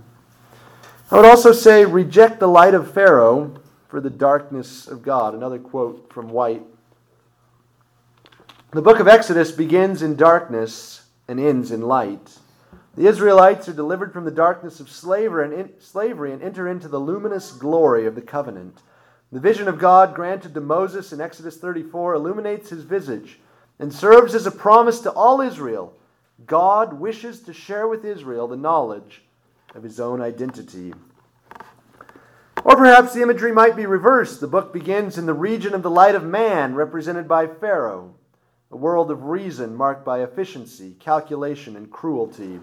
I 1.11 1.17
would 1.17 1.25
also 1.25 1.51
say, 1.51 1.85
reject 1.85 2.39
the 2.39 2.47
light 2.47 2.73
of 2.73 2.91
Pharaoh 2.91 3.61
for 3.87 4.01
the 4.01 4.09
darkness 4.09 4.87
of 4.87 5.03
God. 5.03 5.35
Another 5.35 5.59
quote 5.59 6.11
from 6.11 6.29
White 6.29 6.63
the 8.75 8.81
book 8.81 8.99
of 8.99 9.07
Exodus 9.07 9.53
begins 9.53 10.01
in 10.01 10.17
darkness 10.17 11.05
and 11.29 11.39
ends 11.39 11.71
in 11.71 11.79
light. 11.79 12.39
The 12.95 13.07
Israelites 13.07 13.69
are 13.69 13.73
delivered 13.73 14.11
from 14.11 14.25
the 14.25 14.31
darkness 14.31 14.81
of 14.81 14.91
slavery 14.91 15.57
and, 15.57 15.69
slavery 15.79 16.33
and 16.33 16.43
enter 16.43 16.67
into 16.67 16.89
the 16.89 16.99
luminous 16.99 17.53
glory 17.53 18.05
of 18.05 18.15
the 18.15 18.21
covenant. 18.21 18.81
The 19.31 19.39
vision 19.39 19.69
of 19.69 19.79
God 19.79 20.13
granted 20.13 20.53
to 20.53 20.59
Moses 20.59 21.13
in 21.13 21.21
Exodus 21.21 21.55
34 21.55 22.15
illuminates 22.15 22.69
his 22.69 22.83
visage 22.83 23.39
and 23.79 23.93
serves 23.93 24.35
as 24.35 24.45
a 24.45 24.51
promise 24.51 24.99
to 25.01 25.11
all 25.11 25.39
Israel. 25.39 25.93
God 26.45 26.99
wishes 26.99 27.39
to 27.43 27.53
share 27.53 27.87
with 27.87 28.03
Israel 28.03 28.45
the 28.45 28.57
knowledge 28.57 29.23
of 29.73 29.83
his 29.83 30.01
own 30.01 30.19
identity. 30.19 30.93
Or 32.65 32.75
perhaps 32.75 33.13
the 33.13 33.21
imagery 33.21 33.53
might 33.53 33.77
be 33.77 33.85
reversed. 33.85 34.41
The 34.41 34.47
book 34.47 34.73
begins 34.73 35.17
in 35.17 35.27
the 35.27 35.33
region 35.33 35.73
of 35.73 35.81
the 35.81 35.89
light 35.89 36.15
of 36.15 36.25
man, 36.25 36.75
represented 36.75 37.25
by 37.25 37.47
Pharaoh 37.47 38.15
a 38.71 38.77
world 38.77 39.11
of 39.11 39.23
reason 39.23 39.75
marked 39.75 40.03
by 40.03 40.21
efficiency, 40.21 40.95
calculation, 40.99 41.75
and 41.75 41.91
cruelty. 41.91 42.59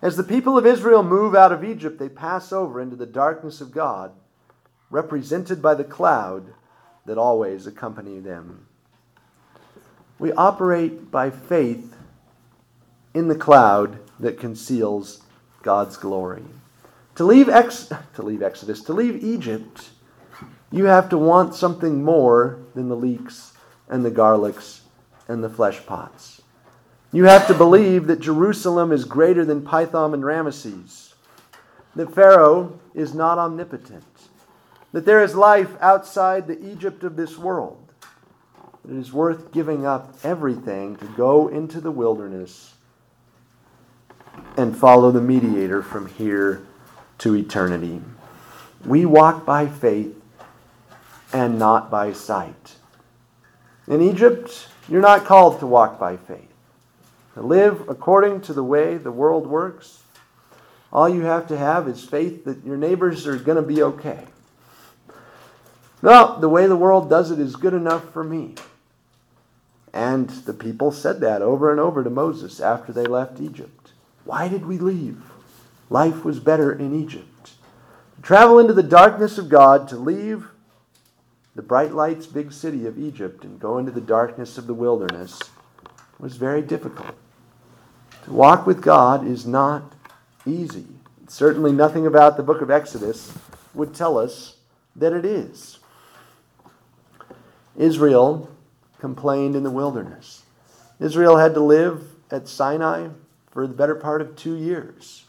As 0.00 0.16
the 0.16 0.22
people 0.22 0.56
of 0.56 0.66
Israel 0.66 1.02
move 1.02 1.34
out 1.34 1.52
of 1.52 1.64
Egypt, 1.64 1.98
they 1.98 2.08
pass 2.08 2.52
over 2.52 2.80
into 2.80 2.96
the 2.96 3.06
darkness 3.06 3.60
of 3.60 3.72
God, 3.72 4.12
represented 4.90 5.60
by 5.60 5.74
the 5.74 5.84
cloud 5.84 6.54
that 7.04 7.18
always 7.18 7.66
accompanied 7.66 8.24
them. 8.24 8.66
We 10.18 10.32
operate 10.32 11.10
by 11.10 11.30
faith 11.30 11.94
in 13.14 13.28
the 13.28 13.34
cloud 13.34 13.98
that 14.20 14.38
conceals 14.38 15.22
God's 15.62 15.96
glory. 15.96 16.44
To 17.16 17.24
leave, 17.24 17.48
Ex- 17.48 17.92
to 18.14 18.22
leave 18.22 18.42
Exodus, 18.42 18.82
to 18.82 18.92
leave 18.92 19.22
Egypt, 19.22 19.90
you 20.70 20.84
have 20.84 21.08
to 21.10 21.18
want 21.18 21.54
something 21.54 22.02
more 22.02 22.58
than 22.74 22.88
the 22.88 22.96
leeks 22.96 23.52
and 23.88 24.04
the 24.04 24.10
garlics 24.10 24.80
and 25.28 25.44
the 25.44 25.50
flesh 25.50 25.84
pots. 25.86 26.42
You 27.12 27.24
have 27.24 27.46
to 27.46 27.54
believe 27.54 28.06
that 28.06 28.20
Jerusalem 28.20 28.92
is 28.92 29.04
greater 29.04 29.44
than 29.44 29.62
Pithom 29.62 30.12
and 30.12 30.22
Ramesses, 30.22 31.14
that 31.94 32.14
Pharaoh 32.14 32.78
is 32.94 33.14
not 33.14 33.38
omnipotent, 33.38 34.04
that 34.92 35.04
there 35.04 35.22
is 35.22 35.34
life 35.34 35.70
outside 35.80 36.46
the 36.46 36.70
Egypt 36.70 37.04
of 37.04 37.16
this 37.16 37.38
world. 37.38 37.92
that 38.84 38.94
It 38.94 38.98
is 38.98 39.12
worth 39.12 39.52
giving 39.52 39.86
up 39.86 40.14
everything 40.22 40.96
to 40.96 41.06
go 41.06 41.48
into 41.48 41.80
the 41.80 41.90
wilderness 41.90 42.74
and 44.56 44.76
follow 44.76 45.10
the 45.10 45.20
mediator 45.20 45.82
from 45.82 46.08
here 46.08 46.66
to 47.18 47.34
eternity. 47.34 48.00
We 48.84 49.06
walk 49.06 49.44
by 49.44 49.66
faith 49.66 50.14
and 51.32 51.58
not 51.58 51.90
by 51.90 52.12
sight. 52.12 52.76
In 53.88 54.02
Egypt, 54.02 54.68
you're 54.88 55.00
not 55.00 55.24
called 55.24 55.60
to 55.60 55.66
walk 55.66 55.98
by 55.98 56.16
faith. 56.16 56.52
To 57.34 57.42
live 57.42 57.88
according 57.88 58.42
to 58.42 58.52
the 58.52 58.62
way 58.64 58.98
the 58.98 59.10
world 59.10 59.46
works, 59.46 60.02
all 60.92 61.08
you 61.08 61.22
have 61.22 61.48
to 61.48 61.56
have 61.56 61.88
is 61.88 62.04
faith 62.04 62.44
that 62.44 62.64
your 62.64 62.76
neighbors 62.76 63.26
are 63.26 63.36
going 63.36 63.56
to 63.56 63.62
be 63.62 63.82
okay. 63.82 64.24
No, 66.02 66.38
the 66.38 66.48
way 66.48 66.66
the 66.66 66.76
world 66.76 67.08
does 67.08 67.30
it 67.30 67.38
is 67.38 67.56
good 67.56 67.74
enough 67.74 68.12
for 68.12 68.22
me. 68.22 68.54
And 69.92 70.28
the 70.28 70.52
people 70.52 70.92
said 70.92 71.20
that 71.20 71.42
over 71.42 71.70
and 71.70 71.80
over 71.80 72.04
to 72.04 72.10
Moses 72.10 72.60
after 72.60 72.92
they 72.92 73.04
left 73.04 73.40
Egypt. 73.40 73.92
Why 74.24 74.48
did 74.48 74.66
we 74.66 74.78
leave? 74.78 75.22
Life 75.90 76.24
was 76.24 76.40
better 76.40 76.72
in 76.72 76.94
Egypt. 76.94 77.52
To 78.16 78.22
travel 78.22 78.58
into 78.58 78.74
the 78.74 78.82
darkness 78.82 79.38
of 79.38 79.48
God, 79.48 79.88
to 79.88 79.96
leave 79.96 80.48
the 81.54 81.62
bright 81.62 81.92
lights, 81.92 82.26
big 82.26 82.52
city 82.52 82.86
of 82.86 82.98
Egypt, 82.98 83.44
and 83.44 83.58
go 83.58 83.78
into 83.78 83.90
the 83.90 84.00
darkness 84.00 84.58
of 84.58 84.66
the 84.66 84.74
wilderness 84.74 85.40
was 86.18 86.36
very 86.36 86.62
difficult. 86.62 87.14
To 88.24 88.32
walk 88.32 88.66
with 88.66 88.82
God 88.82 89.26
is 89.26 89.46
not 89.46 89.94
easy. 90.46 90.86
Certainly, 91.28 91.72
nothing 91.72 92.06
about 92.06 92.36
the 92.36 92.42
book 92.42 92.60
of 92.60 92.70
Exodus 92.70 93.32
would 93.74 93.94
tell 93.94 94.18
us 94.18 94.56
that 94.96 95.12
it 95.12 95.24
is. 95.24 95.78
Israel 97.76 98.50
complained 98.98 99.54
in 99.54 99.62
the 99.62 99.70
wilderness. 99.70 100.42
Israel 100.98 101.36
had 101.36 101.54
to 101.54 101.60
live 101.60 102.04
at 102.30 102.48
Sinai 102.48 103.08
for 103.50 103.66
the 103.66 103.74
better 103.74 103.94
part 103.94 104.20
of 104.20 104.36
two 104.36 104.56
years. 104.56 105.24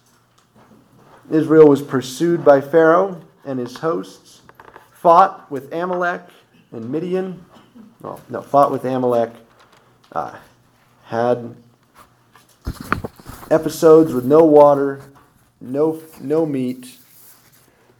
Israel 1.29 1.67
was 1.67 1.81
pursued 1.81 2.43
by 2.43 2.59
Pharaoh 2.59 3.21
and 3.45 3.59
his 3.59 3.77
hosts, 3.77 4.28
fought 5.01 5.49
with 5.49 5.73
Amalek 5.73 6.21
and 6.71 6.89
Midian. 6.91 7.45
Well, 8.01 8.21
no, 8.29 8.41
fought 8.41 8.71
with 8.71 8.83
Amalek, 8.83 9.31
uh, 10.11 10.35
had 11.05 11.55
episodes 13.49 14.13
with 14.13 14.25
no 14.25 14.43
water, 14.43 15.01
no, 15.61 16.01
no 16.19 16.45
meat. 16.45 16.97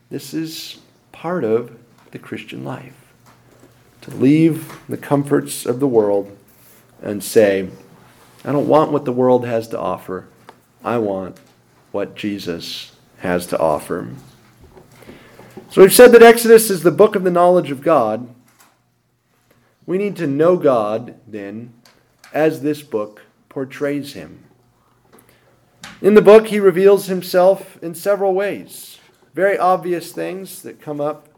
This 0.10 0.34
is 0.34 0.80
part 1.12 1.44
of 1.44 1.78
the 2.12 2.20
Christian 2.20 2.64
life. 2.64 2.96
To 4.02 4.12
leave 4.12 4.80
the 4.88 4.98
comforts 4.98 5.66
of 5.66 5.80
the 5.80 5.88
world 5.88 6.38
and 7.02 7.24
say, 7.24 7.70
I 8.44 8.52
don't 8.52 8.68
want 8.68 8.92
what 8.92 9.06
the 9.06 9.12
world 9.12 9.46
has 9.46 9.68
to 9.70 9.80
offer. 9.80 10.28
I 10.84 10.98
want 10.98 11.38
what 11.92 12.16
Jesus 12.16 12.94
has 13.20 13.48
to 13.48 13.60
offer. 13.60 14.10
So 15.72 15.82
we've 15.82 15.94
said 15.94 16.14
that 16.14 16.24
Exodus 16.24 16.72
is 16.72 16.82
the 16.82 16.90
book 16.90 17.16
of 17.16 17.24
the 17.24 17.30
knowledge 17.30 17.70
of 17.70 17.84
God. 17.84 18.34
We 19.86 20.00
need 20.00 20.16
to 20.16 20.26
know 20.26 20.58
God, 20.58 21.20
then, 21.28 21.76
as 22.34 22.64
this 22.64 22.82
book 22.82 23.22
portrays 23.50 24.14
him. 24.14 24.46
In 26.02 26.16
the 26.16 26.24
book, 26.24 26.48
he 26.48 26.60
reveals 26.60 27.06
himself 27.06 27.78
in 27.84 27.94
several 27.94 28.34
ways. 28.34 28.98
Very 29.36 29.60
obvious 29.60 30.12
things 30.12 30.64
that 30.64 30.82
come 30.82 31.00
up. 31.00 31.30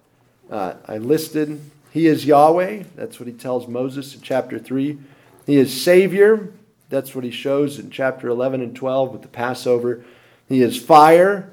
Uh, 0.50 0.76
I 0.86 0.98
listed. 0.98 1.60
He 1.92 2.08
is 2.08 2.26
Yahweh. 2.26 2.84
That's 2.96 3.20
what 3.20 3.28
he 3.28 3.34
tells 3.34 3.68
Moses 3.68 4.16
in 4.16 4.22
chapter 4.22 4.60
3. 4.60 4.98
He 5.46 5.58
is 5.58 5.82
Savior. 5.82 6.54
That's 6.88 7.14
what 7.14 7.26
he 7.26 7.32
shows 7.32 7.80
in 7.80 7.90
chapter 7.92 8.30
11 8.30 8.62
and 8.62 8.74
12 8.74 9.12
with 9.12 9.24
the 9.24 9.28
Passover. 9.28 10.06
He 10.48 10.62
is 10.62 10.82
fire. 10.82 11.52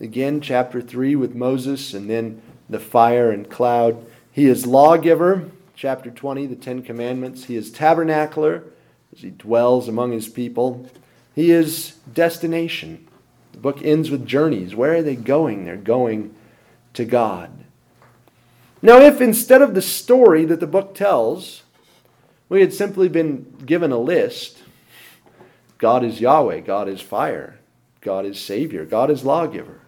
Again, 0.00 0.40
chapter 0.40 0.80
3 0.80 1.16
with 1.16 1.34
Moses, 1.34 1.92
and 1.92 2.08
then 2.08 2.40
the 2.68 2.78
fire 2.78 3.30
and 3.30 3.48
cloud. 3.48 4.06
He 4.30 4.46
is 4.46 4.66
lawgiver. 4.66 5.50
Chapter 5.74 6.10
20, 6.10 6.46
the 6.46 6.56
Ten 6.56 6.82
Commandments. 6.82 7.44
He 7.44 7.56
is 7.56 7.70
tabernacler 7.70 8.64
as 9.12 9.20
he 9.20 9.30
dwells 9.30 9.88
among 9.88 10.12
his 10.12 10.28
people. 10.28 10.88
He 11.34 11.50
is 11.50 11.96
destination. 12.12 13.06
The 13.52 13.58
book 13.58 13.82
ends 13.82 14.10
with 14.10 14.26
journeys. 14.26 14.74
Where 14.74 14.96
are 14.96 15.02
they 15.02 15.16
going? 15.16 15.64
They're 15.64 15.76
going 15.76 16.34
to 16.94 17.04
God. 17.04 17.50
Now, 18.82 19.00
if 19.00 19.20
instead 19.20 19.62
of 19.62 19.74
the 19.74 19.82
story 19.82 20.44
that 20.44 20.60
the 20.60 20.66
book 20.66 20.94
tells, 20.94 21.62
we 22.48 22.60
had 22.60 22.72
simply 22.72 23.08
been 23.08 23.56
given 23.64 23.92
a 23.92 23.98
list 23.98 24.62
God 25.78 26.04
is 26.04 26.20
Yahweh, 26.20 26.60
God 26.60 26.88
is 26.88 27.00
fire, 27.00 27.58
God 28.00 28.26
is 28.26 28.40
Savior, 28.40 28.84
God 28.84 29.10
is 29.10 29.24
lawgiver. 29.24 29.80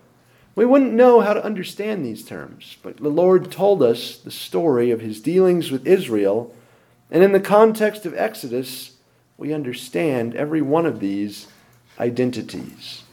We 0.54 0.66
wouldn't 0.66 0.92
know 0.92 1.20
how 1.20 1.32
to 1.32 1.44
understand 1.44 2.04
these 2.04 2.24
terms, 2.24 2.76
but 2.82 2.96
the 2.96 3.08
Lord 3.08 3.52
told 3.52 3.82
us 3.82 4.16
the 4.16 4.30
story 4.30 4.90
of 4.90 5.00
his 5.00 5.20
dealings 5.20 5.70
with 5.70 5.86
Israel, 5.86 6.54
and 7.10 7.22
in 7.22 7.32
the 7.32 7.40
context 7.40 8.04
of 8.04 8.14
Exodus, 8.14 8.96
we 9.38 9.54
understand 9.54 10.34
every 10.34 10.60
one 10.60 10.86
of 10.86 11.00
these 11.00 11.46
identities. 11.98 13.04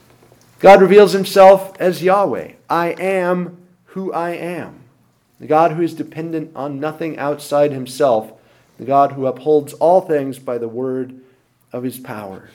God 0.60 0.82
reveals 0.82 1.14
himself 1.14 1.80
as 1.80 2.04
Yahweh. 2.04 2.54
I 2.70 2.90
am 3.00 3.58
who 3.86 4.12
I 4.12 4.32
am. 4.32 4.82
The 5.40 5.48
God 5.48 5.74
who 5.74 5.84
is 5.84 5.94
dependent 5.94 6.52
on 6.56 6.80
nothing 6.80 7.18
outside 7.18 7.72
himself. 7.72 8.34
The 8.78 8.86
God 8.86 9.12
who 9.12 9.28
upholds 9.28 9.74
all 9.74 10.02
things 10.02 10.40
by 10.40 10.58
the 10.58 10.68
word 10.68 11.20
of 11.72 11.84
his 11.84 12.00
power. 12.00 12.50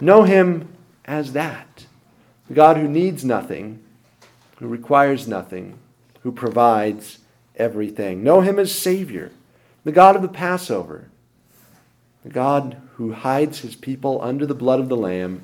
Know 0.00 0.24
him 0.24 0.68
as 1.04 1.32
that. 1.32 1.86
The 2.48 2.54
God 2.54 2.76
who 2.76 2.88
needs 2.88 3.24
nothing, 3.24 3.82
who 4.62 4.68
requires 4.68 5.26
nothing, 5.26 5.76
who 6.20 6.30
provides 6.30 7.18
everything. 7.56 8.22
Know 8.22 8.42
him 8.42 8.60
as 8.60 8.72
Savior. 8.72 9.32
The 9.82 9.90
God 9.90 10.14
of 10.14 10.22
the 10.22 10.28
Passover 10.28 11.08
the 12.22 12.30
God 12.30 12.80
who 12.94 13.12
hides 13.12 13.60
his 13.60 13.74
people 13.74 14.22
under 14.22 14.46
the 14.46 14.54
blood 14.54 14.78
of 14.78 14.88
the 14.88 14.96
Lamb, 14.96 15.42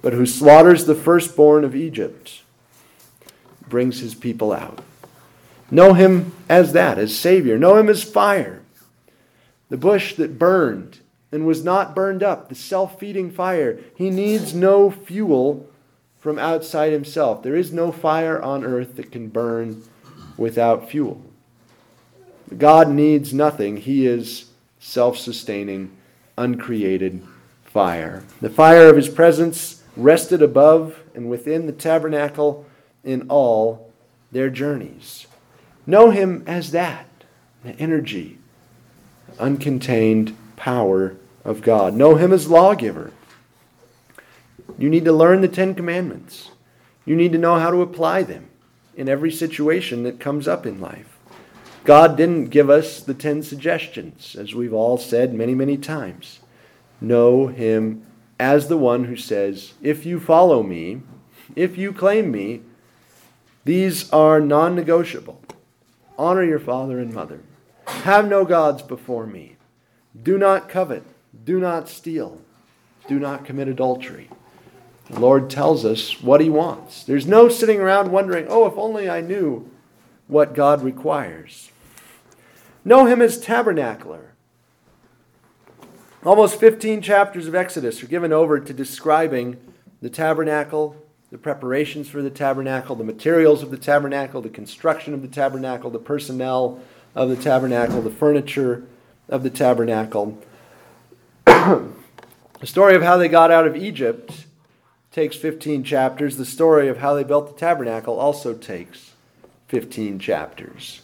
but 0.00 0.14
who 0.14 0.24
slaughters 0.24 0.86
the 0.86 0.94
firstborn 0.94 1.64
of 1.64 1.76
Egypt, 1.76 2.40
brings 3.68 4.00
his 4.00 4.14
people 4.14 4.50
out. 4.50 4.82
Know 5.70 5.92
him 5.92 6.32
as 6.48 6.72
that, 6.72 6.98
as 6.98 7.14
Savior. 7.14 7.58
Know 7.58 7.76
him 7.76 7.90
as 7.90 8.02
fire, 8.02 8.62
the 9.68 9.76
bush 9.76 10.14
that 10.14 10.38
burned 10.38 11.00
and 11.30 11.46
was 11.46 11.62
not 11.62 11.94
burned 11.94 12.22
up, 12.22 12.48
the 12.48 12.54
self 12.54 12.98
feeding 12.98 13.30
fire. 13.30 13.78
He 13.94 14.08
needs 14.08 14.54
no 14.54 14.90
fuel 14.90 15.68
from 16.18 16.38
outside 16.38 16.92
himself. 16.92 17.42
There 17.42 17.56
is 17.56 17.72
no 17.72 17.92
fire 17.92 18.40
on 18.40 18.64
earth 18.64 18.96
that 18.96 19.12
can 19.12 19.28
burn 19.28 19.82
without 20.36 20.90
fuel. 20.90 21.22
God 22.56 22.88
needs 22.88 23.34
nothing, 23.34 23.76
He 23.78 24.06
is 24.06 24.46
self 24.78 25.18
sustaining 25.18 25.96
uncreated 26.36 27.22
fire. 27.64 28.24
The 28.40 28.48
fire 28.48 28.88
of 28.88 28.96
his 28.96 29.08
presence 29.08 29.82
rested 29.96 30.40
above 30.40 31.02
and 31.14 31.28
within 31.28 31.66
the 31.66 31.72
tabernacle 31.72 32.64
in 33.04 33.26
all 33.28 33.90
their 34.32 34.48
journeys. 34.48 35.26
Know 35.86 36.10
him 36.10 36.44
as 36.46 36.70
that 36.70 37.06
the 37.64 37.72
energy, 37.72 38.38
uncontained 39.38 40.34
power 40.56 41.16
of 41.44 41.62
God. 41.62 41.94
Know 41.94 42.14
him 42.14 42.32
as 42.32 42.48
lawgiver. 42.48 43.12
You 44.78 44.88
need 44.88 45.04
to 45.04 45.12
learn 45.12 45.40
the 45.40 45.48
Ten 45.48 45.74
Commandments. 45.74 46.52
You 47.04 47.16
need 47.16 47.32
to 47.32 47.38
know 47.38 47.58
how 47.58 47.70
to 47.70 47.82
apply 47.82 48.22
them 48.22 48.48
in 48.96 49.08
every 49.08 49.32
situation 49.32 50.04
that 50.04 50.20
comes 50.20 50.46
up 50.46 50.64
in 50.64 50.80
life. 50.80 51.18
God 51.84 52.16
didn't 52.16 52.46
give 52.46 52.70
us 52.70 53.00
the 53.00 53.14
10 53.14 53.42
suggestions, 53.42 54.36
as 54.38 54.54
we've 54.54 54.74
all 54.74 54.98
said 54.98 55.34
many, 55.34 55.54
many 55.54 55.76
times. 55.76 56.40
Know 57.00 57.48
Him 57.48 58.06
as 58.38 58.68
the 58.68 58.76
one 58.76 59.04
who 59.04 59.16
says, 59.16 59.74
If 59.82 60.04
you 60.06 60.20
follow 60.20 60.62
me, 60.62 61.02
if 61.56 61.78
you 61.78 61.92
claim 61.92 62.30
me, 62.30 62.62
these 63.64 64.10
are 64.12 64.40
non 64.40 64.74
negotiable. 64.74 65.40
Honor 66.18 66.44
your 66.44 66.58
father 66.58 66.98
and 66.98 67.12
mother. 67.12 67.40
Have 67.86 68.28
no 68.28 68.44
gods 68.44 68.82
before 68.82 69.26
me. 69.26 69.56
Do 70.20 70.38
not 70.38 70.68
covet. 70.68 71.04
Do 71.44 71.58
not 71.58 71.88
steal. 71.88 72.40
Do 73.08 73.18
not 73.18 73.44
commit 73.44 73.68
adultery. 73.68 74.28
The 75.10 75.20
Lord 75.20 75.48
tells 75.48 75.84
us 75.84 76.22
what 76.22 76.40
He 76.40 76.50
wants. 76.50 77.04
There's 77.04 77.26
no 77.26 77.48
sitting 77.48 77.80
around 77.80 78.12
wondering, 78.12 78.46
oh, 78.48 78.66
if 78.66 78.76
only 78.76 79.08
I 79.08 79.20
knew 79.20 79.70
what 80.26 80.54
God 80.54 80.82
requires. 80.82 81.70
Know 82.84 83.06
him 83.06 83.20
as 83.20 83.42
tabernacler. 83.42 84.28
Almost 86.24 86.60
15 86.60 87.02
chapters 87.02 87.46
of 87.46 87.54
Exodus 87.54 88.02
are 88.02 88.06
given 88.06 88.32
over 88.32 88.60
to 88.60 88.72
describing 88.72 89.56
the 90.00 90.10
tabernacle 90.10 90.96
the 91.30 91.38
preparations 91.38 92.08
for 92.08 92.22
the 92.22 92.30
tabernacle, 92.30 92.96
the 92.96 93.04
materials 93.04 93.62
of 93.62 93.70
the 93.70 93.76
tabernacle, 93.76 94.40
the 94.40 94.48
construction 94.48 95.12
of 95.12 95.20
the 95.20 95.28
tabernacle, 95.28 95.90
the 95.90 95.98
personnel 95.98 96.80
of 97.14 97.28
the 97.28 97.36
tabernacle, 97.36 98.00
the 98.00 98.10
furniture 98.10 98.84
of 99.28 99.42
the 99.42 99.50
tabernacle. 99.50 100.38
the 101.44 101.92
story 102.64 102.94
of 102.96 103.02
how 103.02 103.18
they 103.18 103.28
got 103.28 103.50
out 103.50 103.66
of 103.66 103.76
Egypt 103.76 104.46
takes 105.18 105.36
15 105.36 105.82
chapters. 105.82 106.36
The 106.36 106.44
story 106.44 106.86
of 106.86 106.98
how 106.98 107.14
they 107.14 107.24
built 107.24 107.48
the 107.48 107.58
tabernacle 107.58 108.20
also 108.20 108.54
takes 108.54 109.14
15 109.66 110.20
chapters. 110.20 111.02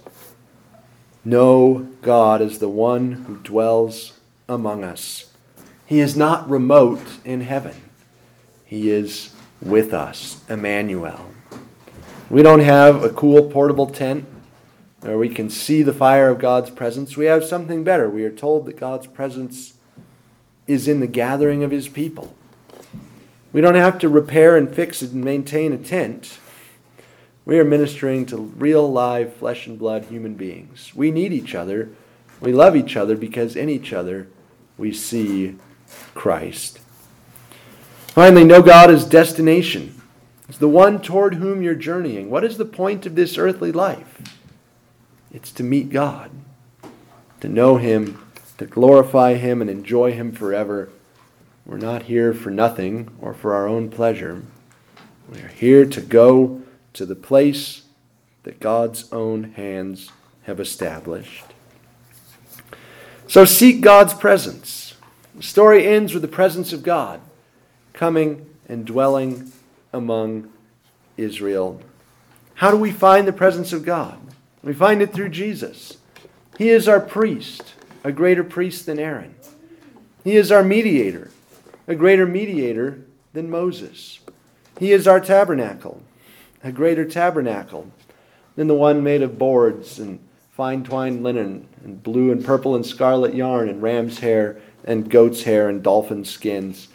Know 1.24 1.88
God 2.00 2.40
is 2.40 2.60
the 2.60 2.68
one 2.68 3.10
who 3.10 3.38
dwells 3.38 4.12
among 4.48 4.84
us. 4.84 5.32
He 5.84 5.98
is 5.98 6.16
not 6.16 6.48
remote 6.48 7.02
in 7.24 7.40
heaven. 7.40 7.74
He 8.64 8.88
is 8.88 9.34
with 9.60 9.92
us, 9.92 10.44
Emmanuel. 10.48 11.32
We 12.30 12.44
don't 12.44 12.60
have 12.60 13.02
a 13.02 13.10
cool 13.10 13.50
portable 13.50 13.88
tent 13.88 14.26
where 15.00 15.18
we 15.18 15.28
can 15.28 15.50
see 15.50 15.82
the 15.82 15.92
fire 15.92 16.28
of 16.28 16.38
God's 16.38 16.70
presence. 16.70 17.16
We 17.16 17.24
have 17.24 17.44
something 17.44 17.82
better. 17.82 18.08
We 18.08 18.22
are 18.22 18.30
told 18.30 18.66
that 18.66 18.78
God's 18.78 19.08
presence 19.08 19.74
is 20.68 20.86
in 20.86 21.00
the 21.00 21.08
gathering 21.08 21.64
of 21.64 21.72
his 21.72 21.88
people. 21.88 22.32
We 23.54 23.60
don't 23.60 23.76
have 23.76 24.00
to 24.00 24.08
repair 24.08 24.56
and 24.56 24.74
fix 24.74 25.00
it 25.00 25.12
and 25.12 25.24
maintain 25.24 25.72
a 25.72 25.78
tent. 25.78 26.40
We 27.44 27.56
are 27.60 27.64
ministering 27.64 28.26
to 28.26 28.36
real, 28.36 28.90
live, 28.90 29.32
flesh 29.34 29.68
and 29.68 29.78
blood 29.78 30.06
human 30.06 30.34
beings. 30.34 30.90
We 30.92 31.12
need 31.12 31.32
each 31.32 31.54
other. 31.54 31.90
We 32.40 32.52
love 32.52 32.74
each 32.74 32.96
other 32.96 33.16
because 33.16 33.54
in 33.54 33.68
each 33.68 33.92
other 33.92 34.26
we 34.76 34.92
see 34.92 35.54
Christ. 36.14 36.80
Finally, 38.08 38.42
know 38.42 38.60
God 38.60 38.90
as 38.90 39.04
destination. 39.04 40.02
It's 40.48 40.58
the 40.58 40.66
one 40.66 41.00
toward 41.00 41.36
whom 41.36 41.62
you're 41.62 41.76
journeying. 41.76 42.30
What 42.30 42.42
is 42.42 42.58
the 42.58 42.64
point 42.64 43.06
of 43.06 43.14
this 43.14 43.38
earthly 43.38 43.70
life? 43.70 44.20
It's 45.30 45.52
to 45.52 45.62
meet 45.62 45.90
God, 45.90 46.32
to 47.40 47.48
know 47.48 47.76
Him, 47.76 48.20
to 48.58 48.66
glorify 48.66 49.34
Him, 49.34 49.60
and 49.60 49.70
enjoy 49.70 50.12
Him 50.12 50.32
forever. 50.32 50.90
We're 51.66 51.78
not 51.78 52.04
here 52.04 52.34
for 52.34 52.50
nothing 52.50 53.10
or 53.20 53.32
for 53.32 53.54
our 53.54 53.66
own 53.66 53.88
pleasure. 53.88 54.42
We 55.32 55.40
are 55.40 55.48
here 55.48 55.86
to 55.86 56.00
go 56.00 56.62
to 56.92 57.06
the 57.06 57.14
place 57.14 57.82
that 58.42 58.60
God's 58.60 59.10
own 59.12 59.52
hands 59.52 60.10
have 60.42 60.60
established. 60.60 61.44
So 63.26 63.44
seek 63.46 63.80
God's 63.80 64.12
presence. 64.12 64.94
The 65.34 65.42
story 65.42 65.86
ends 65.86 66.12
with 66.12 66.22
the 66.22 66.28
presence 66.28 66.72
of 66.72 66.82
God 66.82 67.20
coming 67.94 68.46
and 68.68 68.84
dwelling 68.84 69.50
among 69.92 70.52
Israel. 71.16 71.80
How 72.54 72.70
do 72.70 72.76
we 72.76 72.92
find 72.92 73.26
the 73.26 73.32
presence 73.32 73.72
of 73.72 73.84
God? 73.84 74.18
We 74.62 74.74
find 74.74 75.00
it 75.00 75.12
through 75.12 75.30
Jesus. 75.30 75.96
He 76.58 76.68
is 76.68 76.86
our 76.86 77.00
priest, 77.00 77.74
a 78.04 78.12
greater 78.12 78.44
priest 78.44 78.86
than 78.86 78.98
Aaron. 78.98 79.34
He 80.22 80.36
is 80.36 80.52
our 80.52 80.62
mediator, 80.62 81.30
a 81.86 81.94
greater 81.94 82.26
mediator 82.26 83.00
than 83.32 83.50
Moses. 83.50 84.20
He 84.78 84.92
is 84.92 85.06
our 85.06 85.20
tabernacle, 85.20 86.02
a 86.62 86.72
greater 86.72 87.04
tabernacle 87.04 87.90
than 88.56 88.66
the 88.66 88.74
one 88.74 89.02
made 89.02 89.22
of 89.22 89.38
boards 89.38 89.98
and 89.98 90.18
fine 90.52 90.84
twined 90.84 91.22
linen 91.22 91.66
and 91.84 92.02
blue 92.02 92.30
and 92.30 92.44
purple 92.44 92.74
and 92.74 92.86
scarlet 92.86 93.34
yarn 93.34 93.68
and 93.68 93.82
ram's 93.82 94.20
hair 94.20 94.60
and 94.84 95.10
goat's 95.10 95.42
hair 95.42 95.68
and 95.68 95.82
dolphin 95.82 96.24
skins. 96.24 96.88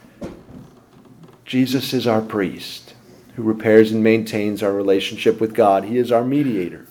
Jesus 1.45 1.93
is 1.93 2.08
our 2.08 2.21
priest 2.21 2.93
who 3.36 3.43
repairs 3.43 3.91
and 3.91 4.04
maintains 4.04 4.63
our 4.63 4.73
relationship 4.73 5.39
with 5.39 5.54
God. 5.54 5.84
He 5.84 5.97
is 5.97 6.12
our 6.12 6.23
mediator 6.23 6.86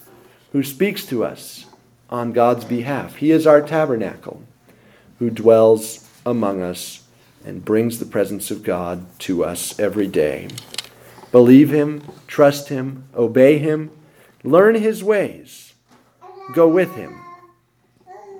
who 0.52 0.62
speaks 0.62 1.04
to 1.06 1.24
us 1.24 1.66
on 2.10 2.32
God's 2.32 2.64
behalf. 2.64 3.16
He 3.16 3.30
is 3.30 3.46
our 3.46 3.62
tabernacle 3.62 4.42
who 5.18 5.30
dwells 5.30 6.08
among 6.24 6.62
us 6.62 7.04
and 7.44 7.64
brings 7.64 7.98
the 7.98 8.06
presence 8.06 8.50
of 8.50 8.62
God 8.62 9.06
to 9.20 9.44
us 9.44 9.78
every 9.78 10.06
day. 10.06 10.48
Believe 11.32 11.70
Him, 11.70 12.02
trust 12.26 12.68
Him, 12.68 13.04
obey 13.14 13.58
Him, 13.58 13.90
learn 14.42 14.74
His 14.74 15.02
ways, 15.02 15.74
go 16.54 16.68
with 16.68 16.94
Him 16.94 17.20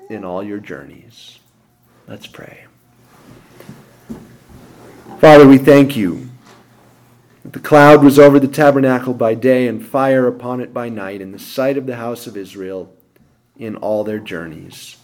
in 0.09 0.25
all 0.25 0.43
your 0.43 0.59
journeys. 0.59 1.39
Let's 2.07 2.27
pray. 2.27 2.65
Father, 5.19 5.49
we 5.49 5.59
thank 5.59 5.97
you 5.97 6.29
that 7.43 7.53
the 7.53 7.59
cloud 7.59 8.05
was 8.05 8.19
over 8.19 8.39
the 8.39 8.47
tabernacle 8.47 9.15
by 9.15 9.35
day 9.35 9.67
and 9.67 9.85
fire 9.85 10.27
upon 10.27 10.61
it 10.61 10.73
by 10.73 10.89
night 10.89 11.21
in 11.21 11.33
the 11.33 11.39
sight 11.39 11.77
of 11.77 11.87
the 11.87 11.97
house 11.97 12.27
of 12.27 12.37
Israel 12.37 12.95
in 13.57 13.75
all 13.75 14.05
their 14.05 14.19
journeys. 14.19 14.98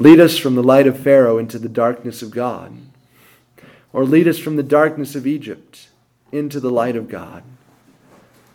Lead 0.00 0.18
us 0.18 0.38
from 0.38 0.54
the 0.54 0.62
light 0.62 0.86
of 0.86 0.98
Pharaoh 0.98 1.36
into 1.36 1.58
the 1.58 1.68
darkness 1.68 2.22
of 2.22 2.30
God, 2.30 2.72
or 3.92 4.06
lead 4.06 4.26
us 4.26 4.38
from 4.38 4.56
the 4.56 4.62
darkness 4.62 5.14
of 5.14 5.26
Egypt 5.26 5.88
into 6.32 6.58
the 6.58 6.70
light 6.70 6.96
of 6.96 7.06
God. 7.06 7.42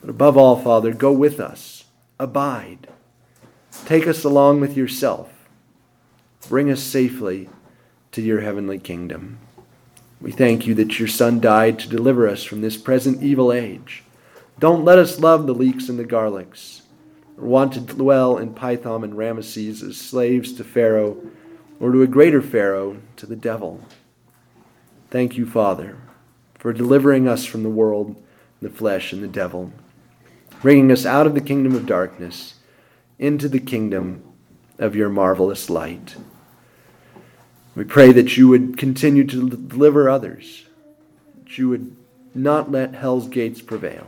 But 0.01 0.09
above 0.09 0.37
all, 0.37 0.59
Father, 0.59 0.91
go 0.91 1.11
with 1.11 1.39
us, 1.39 1.83
abide, 2.17 2.87
take 3.85 4.07
us 4.07 4.23
along 4.23 4.59
with 4.59 4.75
yourself, 4.75 5.47
bring 6.49 6.71
us 6.71 6.81
safely 6.81 7.47
to 8.13 8.23
your 8.23 8.41
heavenly 8.41 8.79
kingdom. 8.79 9.37
We 10.19 10.31
thank 10.31 10.65
you 10.65 10.73
that 10.73 10.97
your 10.97 11.07
Son 11.07 11.39
died 11.39 11.77
to 11.77 11.87
deliver 11.87 12.27
us 12.27 12.43
from 12.43 12.61
this 12.61 12.75
present 12.75 13.21
evil 13.21 13.53
age. 13.53 14.03
Don't 14.57 14.83
let 14.83 14.97
us 14.97 15.19
love 15.19 15.45
the 15.45 15.53
leeks 15.53 15.89
and 15.89 15.99
the 15.99 16.05
garlics, 16.05 16.81
want 17.37 17.73
to 17.73 17.81
dwell 17.81 18.37
in 18.37 18.53
Pithom 18.53 19.03
and 19.03 19.13
Ramesses 19.13 19.83
as 19.83 19.97
slaves 19.97 20.53
to 20.53 20.63
Pharaoh, 20.63 21.17
or 21.79 21.91
to 21.91 22.01
a 22.01 22.07
greater 22.07 22.41
Pharaoh, 22.41 23.01
to 23.17 23.25
the 23.25 23.35
devil. 23.35 23.81
Thank 25.09 25.37
you, 25.37 25.45
Father, 25.45 25.97
for 26.57 26.73
delivering 26.73 27.27
us 27.27 27.45
from 27.45 27.63
the 27.63 27.69
world, 27.69 28.15
the 28.61 28.69
flesh, 28.69 29.13
and 29.13 29.21
the 29.21 29.27
devil, 29.27 29.71
bringing 30.61 30.91
us 30.91 31.05
out 31.05 31.27
of 31.27 31.33
the 31.35 31.41
kingdom 31.41 31.75
of 31.75 31.85
darkness 31.85 32.55
into 33.19 33.47
the 33.47 33.59
kingdom 33.59 34.23
of 34.79 34.95
your 34.95 35.09
marvelous 35.09 35.69
light. 35.69 36.15
We 37.75 37.83
pray 37.83 38.11
that 38.13 38.37
you 38.37 38.47
would 38.47 38.77
continue 38.77 39.25
to 39.25 39.49
deliver 39.49 40.09
others, 40.09 40.65
that 41.43 41.57
you 41.57 41.69
would 41.69 41.95
not 42.33 42.71
let 42.71 42.95
hell's 42.95 43.27
gates 43.27 43.61
prevail. 43.61 44.07